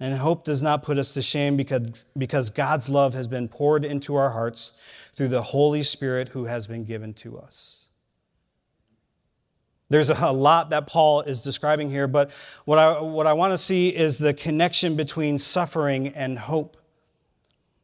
And 0.00 0.14
hope 0.14 0.44
does 0.44 0.62
not 0.62 0.84
put 0.84 0.96
us 0.96 1.12
to 1.14 1.22
shame 1.22 1.56
because, 1.56 2.06
because 2.16 2.50
God's 2.50 2.88
love 2.88 3.14
has 3.14 3.26
been 3.26 3.48
poured 3.48 3.84
into 3.84 4.14
our 4.14 4.30
hearts 4.30 4.74
through 5.16 5.28
the 5.28 5.42
Holy 5.42 5.82
Spirit 5.82 6.28
who 6.28 6.44
has 6.44 6.68
been 6.68 6.84
given 6.84 7.14
to 7.14 7.36
us. 7.38 7.86
There's 9.90 10.10
a 10.10 10.30
lot 10.30 10.70
that 10.70 10.86
Paul 10.86 11.22
is 11.22 11.40
describing 11.40 11.90
here, 11.90 12.06
but 12.06 12.30
what 12.66 12.78
I, 12.78 13.00
what 13.00 13.26
I 13.26 13.32
want 13.32 13.54
to 13.54 13.58
see 13.58 13.88
is 13.88 14.18
the 14.18 14.34
connection 14.34 14.96
between 14.96 15.38
suffering 15.38 16.08
and 16.08 16.38
hope. 16.38 16.76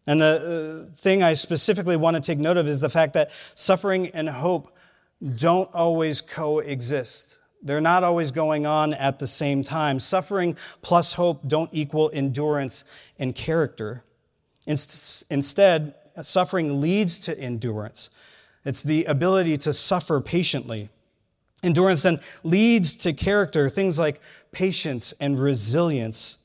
And 0.06 0.20
the 0.20 0.86
uh, 0.90 0.94
thing 0.94 1.22
I 1.22 1.32
specifically 1.32 1.96
want 1.96 2.14
to 2.14 2.20
take 2.20 2.38
note 2.38 2.58
of 2.58 2.68
is 2.68 2.80
the 2.80 2.90
fact 2.90 3.14
that 3.14 3.30
suffering 3.54 4.08
and 4.08 4.28
hope 4.28 4.73
don't 5.36 5.72
always 5.74 6.20
coexist. 6.20 7.38
They're 7.62 7.80
not 7.80 8.04
always 8.04 8.30
going 8.30 8.66
on 8.66 8.92
at 8.92 9.18
the 9.18 9.26
same 9.26 9.64
time. 9.64 9.98
Suffering 9.98 10.56
plus 10.82 11.14
hope 11.14 11.48
don't 11.48 11.70
equal 11.72 12.10
endurance 12.12 12.84
and 13.18 13.34
character. 13.34 14.04
Instead, 14.66 15.94
suffering 16.22 16.80
leads 16.80 17.18
to 17.20 17.38
endurance. 17.38 18.10
It's 18.64 18.82
the 18.82 19.04
ability 19.04 19.56
to 19.58 19.72
suffer 19.72 20.20
patiently. 20.20 20.90
Endurance 21.62 22.02
then 22.02 22.20
leads 22.42 22.94
to 22.98 23.14
character, 23.14 23.70
things 23.70 23.98
like 23.98 24.20
patience 24.52 25.14
and 25.18 25.38
resilience. 25.38 26.43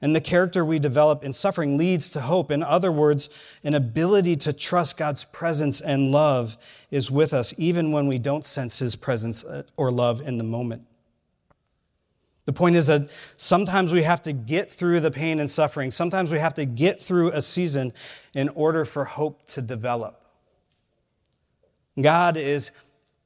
And 0.00 0.14
the 0.14 0.20
character 0.20 0.64
we 0.64 0.78
develop 0.78 1.24
in 1.24 1.32
suffering 1.32 1.76
leads 1.76 2.10
to 2.10 2.20
hope. 2.20 2.52
In 2.52 2.62
other 2.62 2.92
words, 2.92 3.28
an 3.64 3.74
ability 3.74 4.36
to 4.36 4.52
trust 4.52 4.96
God's 4.96 5.24
presence 5.24 5.80
and 5.80 6.12
love 6.12 6.56
is 6.90 7.10
with 7.10 7.32
us, 7.32 7.52
even 7.58 7.90
when 7.90 8.06
we 8.06 8.18
don't 8.18 8.44
sense 8.44 8.78
His 8.78 8.94
presence 8.94 9.44
uh, 9.44 9.64
or 9.76 9.90
love 9.90 10.20
in 10.20 10.38
the 10.38 10.44
moment. 10.44 10.84
The 12.44 12.52
point 12.52 12.76
is 12.76 12.86
that 12.86 13.10
sometimes 13.36 13.92
we 13.92 14.04
have 14.04 14.22
to 14.22 14.32
get 14.32 14.70
through 14.70 15.00
the 15.00 15.10
pain 15.10 15.40
and 15.40 15.50
suffering. 15.50 15.90
Sometimes 15.90 16.32
we 16.32 16.38
have 16.38 16.54
to 16.54 16.64
get 16.64 17.00
through 17.00 17.32
a 17.32 17.42
season 17.42 17.92
in 18.34 18.48
order 18.50 18.84
for 18.84 19.04
hope 19.04 19.44
to 19.46 19.60
develop. 19.60 20.24
God 22.00 22.36
is 22.36 22.70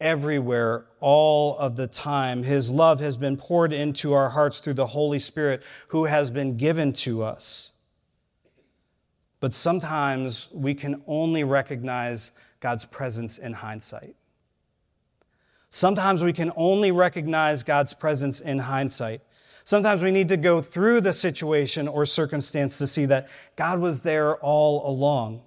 everywhere, 0.02 0.84
all 1.00 1.56
of 1.56 1.76
the 1.76 1.86
time. 1.86 2.42
His 2.42 2.70
love 2.70 3.00
has 3.00 3.16
been 3.16 3.36
poured 3.36 3.72
into 3.72 4.12
our 4.12 4.28
hearts 4.28 4.60
through 4.60 4.74
the 4.74 4.86
Holy 4.86 5.18
Spirit 5.18 5.62
who 5.88 6.04
has 6.04 6.30
been 6.30 6.56
given 6.56 6.92
to 6.94 7.22
us. 7.22 7.72
But 9.40 9.54
sometimes 9.54 10.48
we 10.52 10.74
can 10.74 11.02
only 11.06 11.44
recognize 11.44 12.32
God's 12.60 12.84
presence 12.84 13.38
in 13.38 13.54
hindsight. 13.54 14.14
Sometimes 15.70 16.22
we 16.22 16.32
can 16.32 16.52
only 16.54 16.92
recognize 16.92 17.62
God's 17.62 17.94
presence 17.94 18.40
in 18.40 18.58
hindsight. 18.58 19.22
Sometimes 19.64 20.02
we 20.02 20.10
need 20.10 20.28
to 20.28 20.36
go 20.36 20.60
through 20.60 21.00
the 21.00 21.12
situation 21.12 21.88
or 21.88 22.04
circumstance 22.04 22.78
to 22.78 22.86
see 22.86 23.06
that 23.06 23.28
God 23.56 23.80
was 23.80 24.02
there 24.02 24.36
all 24.36 24.88
along. 24.88 25.42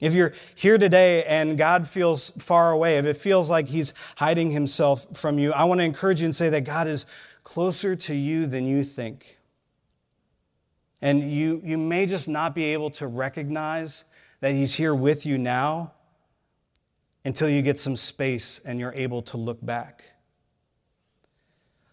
If 0.00 0.14
you're 0.14 0.32
here 0.54 0.78
today 0.78 1.24
and 1.24 1.58
God 1.58 1.86
feels 1.86 2.30
far 2.30 2.70
away, 2.70 2.96
if 2.96 3.04
it 3.04 3.16
feels 3.16 3.50
like 3.50 3.68
He's 3.68 3.92
hiding 4.16 4.50
Himself 4.50 5.06
from 5.16 5.38
you, 5.38 5.52
I 5.52 5.64
want 5.64 5.80
to 5.80 5.84
encourage 5.84 6.20
you 6.20 6.24
and 6.24 6.34
say 6.34 6.48
that 6.48 6.64
God 6.64 6.86
is 6.88 7.06
closer 7.42 7.94
to 7.94 8.14
you 8.14 8.46
than 8.46 8.66
you 8.66 8.82
think. 8.82 9.38
And 11.02 11.30
you, 11.30 11.60
you 11.64 11.78
may 11.78 12.06
just 12.06 12.28
not 12.28 12.54
be 12.54 12.64
able 12.64 12.90
to 12.92 13.06
recognize 13.06 14.04
that 14.40 14.52
He's 14.52 14.74
here 14.74 14.94
with 14.94 15.26
you 15.26 15.38
now 15.38 15.92
until 17.24 17.48
you 17.48 17.60
get 17.60 17.78
some 17.78 17.96
space 17.96 18.60
and 18.64 18.80
you're 18.80 18.94
able 18.94 19.20
to 19.22 19.36
look 19.36 19.64
back. 19.64 20.04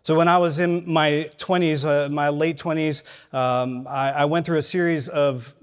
So 0.07 0.15
when 0.15 0.29
I 0.29 0.37
was 0.37 0.59
in 0.59 0.89
my 0.89 1.29
20s, 1.35 1.83
uh, 1.83 2.07
my 2.07 2.29
late 2.29 2.55
20s, 2.55 3.03
um, 3.33 3.85
I, 3.89 4.11
I, 4.11 4.23
went 4.23 4.45
through 4.45 4.59
a 4.59 4.61
series 4.61 5.09
of 5.09 5.53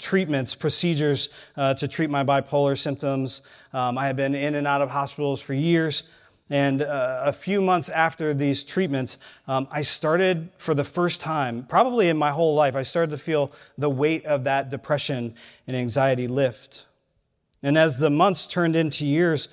treatments, 0.00 0.56
procedures 0.56 1.28
uh, 1.56 1.72
to 1.74 1.86
treat 1.86 2.10
my 2.10 2.24
bipolar 2.24 2.76
symptoms. 2.76 3.42
Um, 3.72 3.96
I 3.96 4.08
had 4.08 4.16
been 4.16 4.34
in 4.34 4.56
and 4.56 4.66
out 4.66 4.82
of 4.82 4.90
hospitals 4.90 5.40
for 5.40 5.54
years. 5.54 6.02
And 6.50 6.82
uh, 6.82 7.22
a 7.26 7.32
few 7.32 7.60
months 7.60 7.88
after 7.88 8.34
these 8.34 8.64
treatments, 8.64 9.18
um, 9.46 9.68
I 9.70 9.82
started 9.82 10.50
for 10.58 10.74
the 10.74 10.82
first 10.82 11.20
time, 11.20 11.64
probably 11.68 12.08
in 12.08 12.16
my 12.16 12.32
whole 12.32 12.56
life, 12.56 12.74
I 12.74 12.82
started 12.82 13.12
to 13.12 13.18
feel 13.18 13.52
the 13.78 13.88
weight 13.88 14.26
of 14.26 14.42
that 14.42 14.68
depression 14.68 15.36
and 15.68 15.76
anxiety 15.76 16.26
lift. 16.26 16.86
And 17.62 17.78
as 17.78 18.00
the 18.00 18.10
months 18.10 18.48
turned 18.48 18.74
into 18.74 19.06
years, 19.06 19.46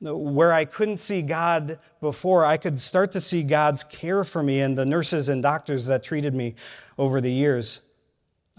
where 0.00 0.52
I 0.52 0.64
couldn't 0.64 0.98
see 0.98 1.22
God 1.22 1.78
before, 2.00 2.44
I 2.44 2.56
could 2.56 2.78
start 2.80 3.12
to 3.12 3.20
see 3.20 3.42
God's 3.42 3.82
care 3.82 4.22
for 4.24 4.42
me 4.42 4.60
and 4.60 4.78
the 4.78 4.86
nurses 4.86 5.28
and 5.28 5.42
doctors 5.42 5.86
that 5.86 6.02
treated 6.02 6.34
me 6.34 6.54
over 6.98 7.20
the 7.20 7.32
years. 7.32 7.82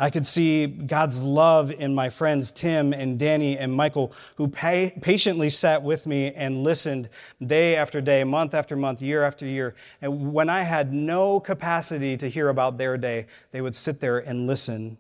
I 0.02 0.10
could 0.10 0.25
see 0.25 0.65
God's 0.65 1.21
love 1.21 1.71
in 1.71 1.93
my 1.93 2.10
friends 2.10 2.52
Tim 2.52 2.93
and 2.93 3.19
Danny 3.19 3.58
and 3.58 3.73
Michael, 3.73 4.13
who 4.38 4.47
patiently 4.47 5.49
sat 5.49 5.84
with 5.84 6.08
me 6.08 6.34
and 6.34 6.63
listened 6.63 7.10
day 7.45 7.75
after 7.75 7.99
day, 7.99 8.23
month 8.23 8.54
after 8.54 8.78
month, 8.78 9.02
year 9.02 9.23
after 9.23 9.45
year. 9.45 9.75
And 10.02 10.32
when 10.32 10.49
I 10.49 10.62
had 10.62 10.93
no 10.93 11.41
capacity 11.41 12.15
to 12.15 12.30
hear 12.30 12.47
about 12.47 12.78
their 12.78 12.97
day, 12.97 13.25
they 13.52 13.60
would 13.60 13.75
sit 13.75 13.99
there 13.99 14.19
and 14.19 14.47
listen. 14.47 14.97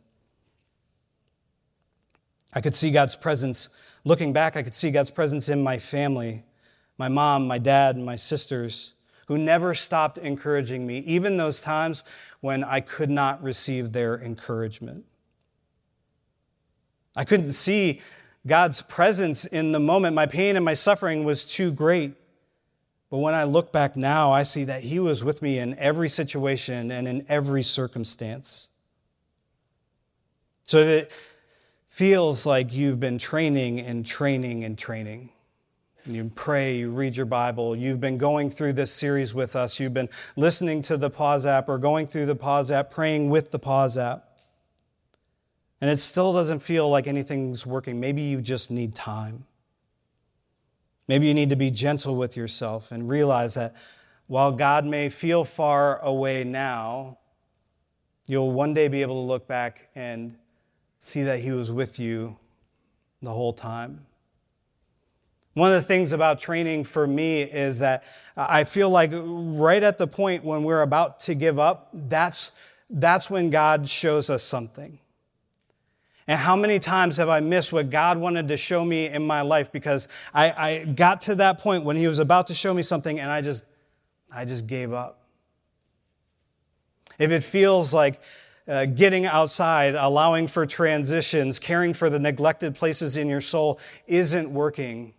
I 2.51 2.59
could 2.59 2.75
see 2.75 2.91
God's 2.91 3.15
presence 3.15 3.69
Looking 4.05 4.33
back, 4.33 4.55
I 4.55 4.63
could 4.63 4.75
see 4.75 4.91
God's 4.91 5.09
presence 5.09 5.49
in 5.49 5.61
my 5.61 5.77
family, 5.77 6.43
my 6.97 7.07
mom, 7.07 7.47
my 7.47 7.57
dad, 7.57 7.95
and 7.95 8.05
my 8.05 8.15
sisters, 8.15 8.93
who 9.27 9.37
never 9.37 9.73
stopped 9.73 10.17
encouraging 10.17 10.87
me, 10.87 10.99
even 10.99 11.37
those 11.37 11.61
times 11.61 12.03
when 12.41 12.63
I 12.63 12.79
could 12.79 13.09
not 13.09 13.43
receive 13.43 13.91
their 13.91 14.19
encouragement. 14.19 15.05
I 17.15 17.25
couldn't 17.25 17.51
see 17.51 18.01
God's 18.47 18.81
presence 18.81 19.45
in 19.45 19.71
the 19.71 19.79
moment. 19.79 20.15
My 20.15 20.25
pain 20.25 20.55
and 20.55 20.63
my 20.63 20.73
suffering 20.73 21.23
was 21.23 21.45
too 21.45 21.71
great. 21.71 22.13
But 23.09 23.17
when 23.17 23.33
I 23.33 23.43
look 23.43 23.71
back 23.71 23.95
now, 23.95 24.31
I 24.31 24.43
see 24.43 24.63
that 24.65 24.83
He 24.83 24.99
was 24.99 25.23
with 25.23 25.41
me 25.41 25.59
in 25.59 25.77
every 25.77 26.09
situation 26.09 26.91
and 26.91 27.07
in 27.07 27.25
every 27.27 27.63
circumstance. 27.63 28.69
So 30.63 30.77
if 30.77 30.87
it, 30.87 31.11
feels 31.99 32.45
like 32.45 32.73
you've 32.73 32.97
been 32.97 33.17
training 33.17 33.81
and 33.81 34.05
training 34.05 34.63
and 34.63 34.77
training. 34.77 35.29
You 36.05 36.31
pray, 36.33 36.77
you 36.77 36.91
read 36.91 37.13
your 37.13 37.25
Bible, 37.25 37.75
you've 37.75 37.99
been 37.99 38.17
going 38.17 38.49
through 38.49 38.71
this 38.71 38.89
series 38.89 39.33
with 39.35 39.57
us, 39.57 39.81
you've 39.81 39.93
been 39.93 40.07
listening 40.37 40.81
to 40.83 40.95
the 40.95 41.09
Pause 41.09 41.45
app 41.47 41.67
or 41.67 41.77
going 41.77 42.07
through 42.07 42.27
the 42.27 42.37
Pause 42.37 42.71
app, 42.71 42.89
praying 42.89 43.29
with 43.29 43.51
the 43.51 43.59
Pause 43.59 43.97
app. 43.97 44.29
And 45.81 45.91
it 45.91 45.97
still 45.97 46.31
doesn't 46.31 46.59
feel 46.59 46.89
like 46.89 47.05
anything's 47.05 47.65
working. 47.65 47.99
Maybe 47.99 48.21
you 48.21 48.39
just 48.39 48.71
need 48.71 48.95
time. 48.95 49.43
Maybe 51.09 51.27
you 51.27 51.33
need 51.33 51.49
to 51.49 51.57
be 51.57 51.69
gentle 51.69 52.15
with 52.15 52.37
yourself 52.37 52.93
and 52.93 53.09
realize 53.09 53.55
that 53.55 53.75
while 54.27 54.53
God 54.53 54.85
may 54.85 55.09
feel 55.09 55.43
far 55.43 55.99
away 55.99 56.45
now, 56.45 57.17
you'll 58.25 58.53
one 58.53 58.73
day 58.73 58.87
be 58.87 59.01
able 59.01 59.15
to 59.15 59.27
look 59.27 59.49
back 59.49 59.89
and 59.95 60.37
see 60.99 61.23
that 61.23 61.39
He 61.39 61.51
was 61.51 61.71
with 61.71 61.99
you 61.99 62.37
the 63.21 63.31
whole 63.31 63.53
time. 63.53 64.05
One 65.53 65.73
of 65.73 65.81
the 65.81 65.87
things 65.87 66.11
about 66.11 66.39
training 66.39 66.83
for 66.83 67.05
me 67.05 67.41
is 67.41 67.79
that 67.79 68.03
I 68.37 68.63
feel 68.63 68.89
like 68.89 69.11
right 69.13 69.83
at 69.83 69.97
the 69.97 70.07
point 70.07 70.43
when 70.43 70.63
we're 70.63 70.83
about 70.83 71.19
to 71.21 71.35
give 71.35 71.59
up, 71.59 71.89
that's, 71.93 72.51
that's 72.89 73.29
when 73.29 73.49
God 73.49 73.89
shows 73.89 74.29
us 74.29 74.43
something. 74.43 74.99
And 76.27 76.39
how 76.39 76.55
many 76.55 76.77
times 76.77 77.17
have 77.17 77.27
I 77.27 77.39
missed 77.39 77.73
what 77.73 77.89
God 77.89 78.19
wanted 78.19 78.47
to 78.49 78.57
show 78.57 78.85
me 78.85 79.07
in 79.07 79.25
my 79.25 79.41
life 79.41 79.71
because 79.71 80.07
I, 80.33 80.53
I 80.55 80.85
got 80.85 81.21
to 81.21 81.35
that 81.35 81.57
point 81.57 81.83
when 81.83 81.97
He 81.97 82.07
was 82.07 82.19
about 82.19 82.47
to 82.47 82.53
show 82.53 82.73
me 82.73 82.83
something 82.83 83.19
and 83.19 83.31
I 83.31 83.41
just, 83.41 83.65
I 84.31 84.45
just 84.45 84.67
gave 84.67 84.93
up. 84.93 85.23
If 87.17 87.31
it 87.31 87.43
feels 87.43 87.93
like 87.93 88.21
uh, 88.69 88.85
getting 88.85 89.25
outside, 89.25 89.95
allowing 89.95 90.47
for 90.47 90.65
transitions, 90.65 91.57
caring 91.59 91.93
for 91.93 92.09
the 92.09 92.19
neglected 92.19 92.75
places 92.75 93.17
in 93.17 93.27
your 93.27 93.41
soul 93.41 93.79
isn't 94.05 94.49
working, 94.49 95.13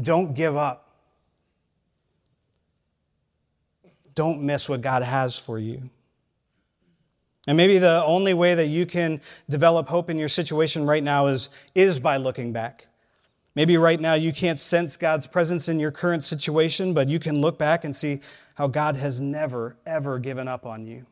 don't 0.00 0.34
give 0.34 0.56
up. 0.56 0.80
Don't 4.14 4.42
miss 4.42 4.68
what 4.68 4.80
God 4.80 5.02
has 5.02 5.38
for 5.38 5.58
you. 5.58 5.90
And 7.46 7.56
maybe 7.56 7.78
the 7.78 8.02
only 8.04 8.32
way 8.32 8.54
that 8.54 8.68
you 8.68 8.86
can 8.86 9.20
develop 9.50 9.88
hope 9.88 10.08
in 10.08 10.18
your 10.18 10.28
situation 10.28 10.86
right 10.86 11.04
now 11.04 11.26
is, 11.26 11.50
is 11.74 12.00
by 12.00 12.16
looking 12.16 12.52
back. 12.52 12.86
Maybe 13.54 13.76
right 13.76 14.00
now 14.00 14.14
you 14.14 14.32
can't 14.32 14.58
sense 14.58 14.96
God's 14.96 15.26
presence 15.26 15.68
in 15.68 15.78
your 15.78 15.90
current 15.90 16.24
situation, 16.24 16.94
but 16.94 17.08
you 17.08 17.18
can 17.18 17.40
look 17.40 17.58
back 17.58 17.84
and 17.84 17.94
see 17.94 18.20
how 18.54 18.66
God 18.66 18.96
has 18.96 19.20
never, 19.20 19.76
ever 19.84 20.18
given 20.18 20.48
up 20.48 20.64
on 20.64 20.86
you. 20.86 21.06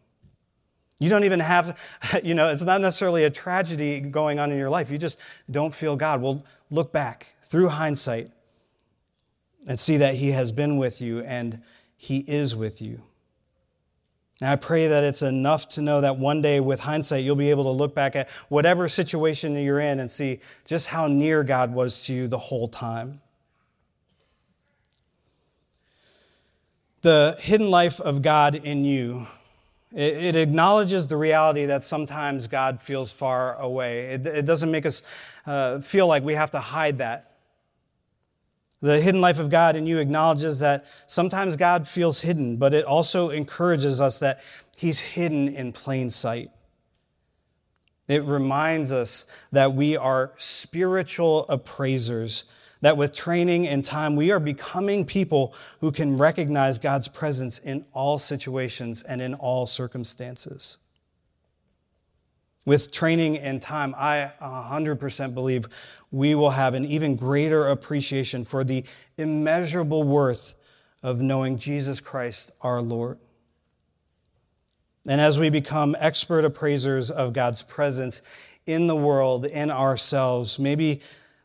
You 1.02 1.08
don't 1.08 1.24
even 1.24 1.40
have, 1.40 1.76
you 2.22 2.32
know, 2.34 2.50
it's 2.50 2.62
not 2.62 2.80
necessarily 2.80 3.24
a 3.24 3.30
tragedy 3.30 3.98
going 3.98 4.38
on 4.38 4.52
in 4.52 4.58
your 4.58 4.70
life. 4.70 4.88
You 4.88 4.98
just 4.98 5.18
don't 5.50 5.74
feel 5.74 5.96
God. 5.96 6.22
Well, 6.22 6.44
look 6.70 6.92
back 6.92 7.34
through 7.42 7.70
hindsight 7.70 8.30
and 9.66 9.80
see 9.80 9.96
that 9.96 10.14
He 10.14 10.30
has 10.30 10.52
been 10.52 10.76
with 10.76 11.00
you 11.00 11.18
and 11.22 11.60
He 11.96 12.18
is 12.28 12.54
with 12.54 12.80
you. 12.80 13.02
And 14.40 14.50
I 14.50 14.54
pray 14.54 14.86
that 14.86 15.02
it's 15.02 15.22
enough 15.22 15.68
to 15.70 15.82
know 15.82 16.00
that 16.02 16.18
one 16.18 16.40
day, 16.40 16.60
with 16.60 16.78
hindsight, 16.78 17.24
you'll 17.24 17.34
be 17.34 17.50
able 17.50 17.64
to 17.64 17.70
look 17.70 17.96
back 17.96 18.14
at 18.14 18.30
whatever 18.48 18.86
situation 18.86 19.56
you're 19.56 19.80
in 19.80 19.98
and 19.98 20.08
see 20.08 20.38
just 20.64 20.86
how 20.86 21.08
near 21.08 21.42
God 21.42 21.74
was 21.74 22.04
to 22.06 22.14
you 22.14 22.28
the 22.28 22.38
whole 22.38 22.68
time. 22.68 23.20
The 27.00 27.36
hidden 27.40 27.72
life 27.72 28.00
of 28.00 28.22
God 28.22 28.54
in 28.54 28.84
you 28.84 29.26
it, 29.94 30.36
acknowledges 30.36 31.06
the 31.06 31.16
reality 31.16 31.66
that 31.66 31.84
sometimes 31.84 32.46
God 32.46 32.80
feels 32.80 33.12
far 33.12 33.56
away. 33.56 34.06
It, 34.12 34.26
it 34.26 34.46
doesn't 34.46 34.70
make 34.70 34.86
us 34.86 35.02
uh, 35.46 35.80
feel 35.80 36.06
like 36.06 36.22
we 36.22 36.34
have 36.34 36.50
to 36.52 36.60
hide 36.60 36.98
that. 36.98 37.32
The 38.80 39.00
hidden 39.00 39.20
life 39.20 39.38
of 39.38 39.48
God 39.48 39.76
in 39.76 39.86
you 39.86 39.98
acknowledges 39.98 40.58
that 40.58 40.86
sometimes 41.06 41.56
God 41.56 41.86
feels 41.86 42.20
hidden, 42.20 42.56
but 42.56 42.74
it 42.74 42.84
also 42.84 43.30
encourages 43.30 44.00
us 44.00 44.18
that 44.18 44.40
He's 44.76 44.98
hidden 44.98 45.48
in 45.48 45.72
plain 45.72 46.10
sight. 46.10 46.50
It 48.08 48.24
reminds 48.24 48.90
us 48.90 49.26
that 49.52 49.74
we 49.74 49.96
are 49.96 50.32
spiritual 50.36 51.46
appraisers 51.48 52.44
that 52.82 52.96
with 52.96 53.14
training 53.14 53.66
and 53.66 53.84
time, 53.84 54.16
we 54.16 54.30
are 54.30 54.40
becoming 54.40 55.06
people 55.06 55.54
who 55.80 55.90
can 55.90 56.16
recognize 56.16 56.78
God's 56.78 57.08
presence 57.08 57.58
in 57.58 57.86
all 57.92 58.18
situations 58.18 59.02
and 59.02 59.22
in 59.22 59.34
all 59.34 59.66
circumstances. 59.66 60.78
With 62.64 62.92
training 62.92 63.38
and 63.38 63.62
time, 63.62 63.94
I 63.96 64.30
100% 64.40 65.34
believe 65.34 65.66
we 66.10 66.34
will 66.34 66.50
have 66.50 66.74
an 66.74 66.84
even 66.84 67.16
greater 67.16 67.68
appreciation 67.68 68.44
for 68.44 68.62
the 68.62 68.84
immeasurable 69.16 70.02
worth 70.02 70.54
of 71.02 71.20
knowing 71.20 71.58
Jesus 71.58 72.00
Christ 72.00 72.50
our 72.60 72.82
Lord. 72.82 73.18
And 75.08 75.20
as 75.20 75.38
we 75.38 75.50
become 75.50 75.96
expert 75.98 76.44
appraisers 76.44 77.10
of 77.10 77.32
God's 77.32 77.62
presence 77.62 78.22
in 78.66 78.86
the 78.86 78.94
world, 78.94 79.46
in 79.46 79.70
ourselves, 79.70 80.58
maybe 80.60 81.00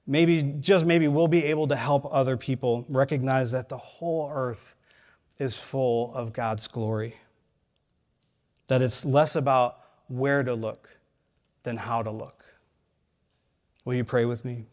maybe, 0.08 0.56
just 0.60 0.86
maybe, 0.86 1.08
we'll 1.08 1.28
be 1.28 1.44
able 1.46 1.68
to 1.68 1.76
help 1.76 2.08
other 2.10 2.38
people 2.38 2.86
recognize 2.90 3.52
that 3.52 3.70
the 3.70 3.78
whole 3.78 4.30
earth 4.34 4.76
is 5.38 5.60
full 5.60 6.14
of 6.16 6.34
God's 6.34 6.68
glory. 6.68 7.16
That 8.68 8.82
it's 8.82 9.06
less 9.06 9.36
about 9.36 9.78
where 10.08 10.42
to 10.44 10.56
look 10.56 10.90
than 11.64 11.78
how 11.78 12.02
to 12.02 12.10
look. 12.10 12.46
Will 13.86 13.94
you 13.94 14.04
pray 14.04 14.26
with 14.26 14.44
me? 14.44 14.66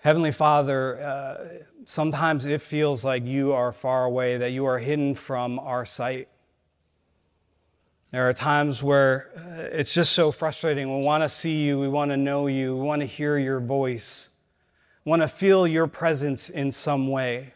Heavenly 0.00 0.32
Father, 0.32 1.00
uh, 1.00 1.48
sometimes 1.84 2.44
it 2.44 2.60
feels 2.60 3.04
like 3.04 3.24
you 3.24 3.52
are 3.52 3.70
far 3.70 4.04
away, 4.04 4.36
that 4.36 4.50
you 4.50 4.64
are 4.64 4.78
hidden 4.78 5.14
from 5.14 5.60
our 5.60 5.84
sight. 5.86 6.28
There 8.12 8.28
are 8.28 8.34
times 8.34 8.82
where 8.82 9.30
uh, 9.34 9.74
it's 9.78 9.94
just 9.94 10.12
so 10.12 10.32
frustrating. 10.32 10.94
We 10.94 11.02
want 11.02 11.22
to 11.22 11.30
see 11.30 11.64
you, 11.64 11.80
we 11.80 11.88
want 11.88 12.10
to 12.10 12.18
know 12.18 12.46
you, 12.46 12.76
we 12.76 12.82
want 12.82 13.00
to 13.00 13.06
hear 13.06 13.38
your 13.38 13.58
voice, 13.58 14.28
we 15.06 15.10
want 15.10 15.22
to 15.22 15.28
feel 15.28 15.66
your 15.66 15.86
presence 15.86 16.50
in 16.50 16.72
some 16.72 17.08
way. 17.08 17.54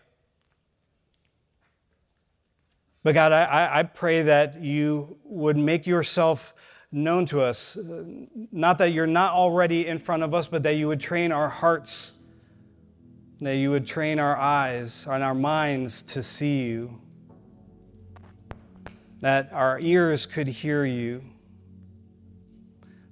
But 3.02 3.14
God, 3.14 3.32
I, 3.32 3.80
I 3.80 3.82
pray 3.82 4.22
that 4.22 4.62
you 4.62 5.18
would 5.24 5.58
make 5.58 5.86
yourself 5.86 6.54
known 6.90 7.26
to 7.26 7.42
us. 7.42 7.78
Not 8.50 8.78
that 8.78 8.92
you're 8.92 9.06
not 9.06 9.32
already 9.32 9.86
in 9.86 9.98
front 9.98 10.22
of 10.22 10.32
us, 10.32 10.48
but 10.48 10.62
that 10.62 10.76
you 10.76 10.88
would 10.88 11.00
train 11.00 11.32
our 11.32 11.50
hearts, 11.50 12.14
that 13.42 13.56
you 13.56 13.70
would 13.70 13.86
train 13.86 14.18
our 14.18 14.36
eyes 14.36 15.06
and 15.06 15.22
our 15.22 15.34
minds 15.34 16.00
to 16.02 16.22
see 16.22 16.64
you 16.64 16.98
that 19.26 19.52
our 19.52 19.80
ears 19.80 20.24
could 20.24 20.46
hear 20.46 20.84
you. 20.84 21.20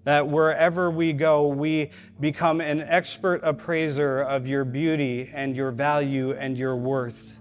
That 0.04 0.28
wherever 0.28 0.88
we 0.88 1.12
go, 1.12 1.48
we 1.48 1.90
become 2.20 2.60
an 2.60 2.82
expert 2.82 3.40
appraiser 3.42 4.20
of 4.20 4.46
your 4.46 4.64
beauty 4.64 5.28
and 5.34 5.56
your 5.56 5.72
value 5.72 6.30
and 6.30 6.56
your 6.56 6.76
worth. 6.76 7.40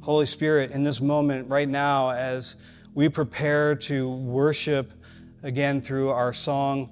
Holy 0.00 0.26
Spirit, 0.26 0.72
in 0.72 0.82
this 0.82 1.00
moment 1.00 1.48
right 1.48 1.68
now, 1.68 2.10
as 2.10 2.56
we 2.94 3.08
prepare 3.08 3.76
to 3.76 4.10
worship 4.10 4.92
again 5.44 5.80
through 5.80 6.08
our 6.08 6.32
song, 6.32 6.90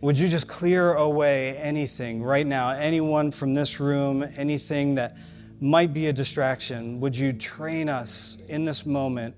would 0.00 0.16
you 0.16 0.28
just 0.28 0.46
clear 0.46 0.92
away 0.92 1.56
anything 1.56 2.22
right 2.22 2.46
now, 2.46 2.70
anyone 2.70 3.32
from 3.32 3.52
this 3.52 3.80
room, 3.80 4.24
anything 4.36 4.94
that 4.94 5.16
might 5.60 5.92
be 5.92 6.06
a 6.06 6.12
distraction? 6.12 7.00
Would 7.00 7.16
you 7.16 7.32
train 7.32 7.88
us 7.88 8.38
in 8.48 8.64
this 8.64 8.86
moment 8.86 9.34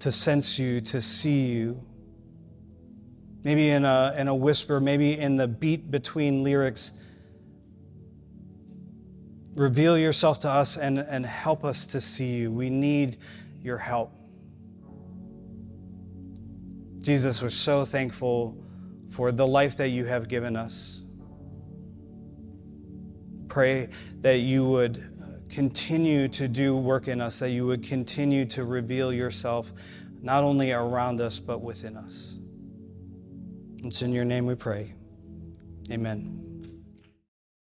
to 0.00 0.10
sense 0.10 0.58
you, 0.58 0.80
to 0.80 1.02
see 1.02 1.46
you? 1.46 1.80
Maybe 3.44 3.68
in 3.68 3.84
a, 3.84 4.14
in 4.16 4.28
a 4.28 4.34
whisper, 4.34 4.80
maybe 4.80 5.18
in 5.18 5.36
the 5.36 5.46
beat 5.46 5.90
between 5.90 6.42
lyrics. 6.42 6.98
Reveal 9.54 9.98
yourself 9.98 10.40
to 10.40 10.50
us 10.50 10.78
and, 10.78 10.98
and 10.98 11.26
help 11.26 11.62
us 11.62 11.86
to 11.88 12.00
see 12.00 12.36
you. 12.36 12.50
We 12.50 12.70
need 12.70 13.18
your 13.62 13.76
help. 13.76 14.12
Jesus, 17.00 17.42
we're 17.42 17.50
so 17.50 17.84
thankful 17.84 18.56
for 19.10 19.30
the 19.30 19.46
life 19.46 19.76
that 19.76 19.90
you 19.90 20.06
have 20.06 20.26
given 20.26 20.56
us. 20.56 21.03
Pray 23.54 23.88
that 24.20 24.38
you 24.38 24.68
would 24.68 24.98
uh, 24.98 25.26
continue 25.48 26.26
to 26.26 26.48
do 26.48 26.76
work 26.76 27.06
in 27.06 27.20
us, 27.20 27.38
that 27.38 27.50
you 27.50 27.64
would 27.66 27.84
continue 27.84 28.44
to 28.46 28.64
reveal 28.64 29.12
yourself 29.12 29.72
not 30.20 30.42
only 30.42 30.72
around 30.72 31.20
us, 31.20 31.38
but 31.38 31.62
within 31.62 31.96
us. 31.96 32.36
It's 33.84 34.02
in 34.02 34.12
your 34.12 34.24
name 34.24 34.44
we 34.44 34.56
pray. 34.56 34.92
Amen. 35.92 36.53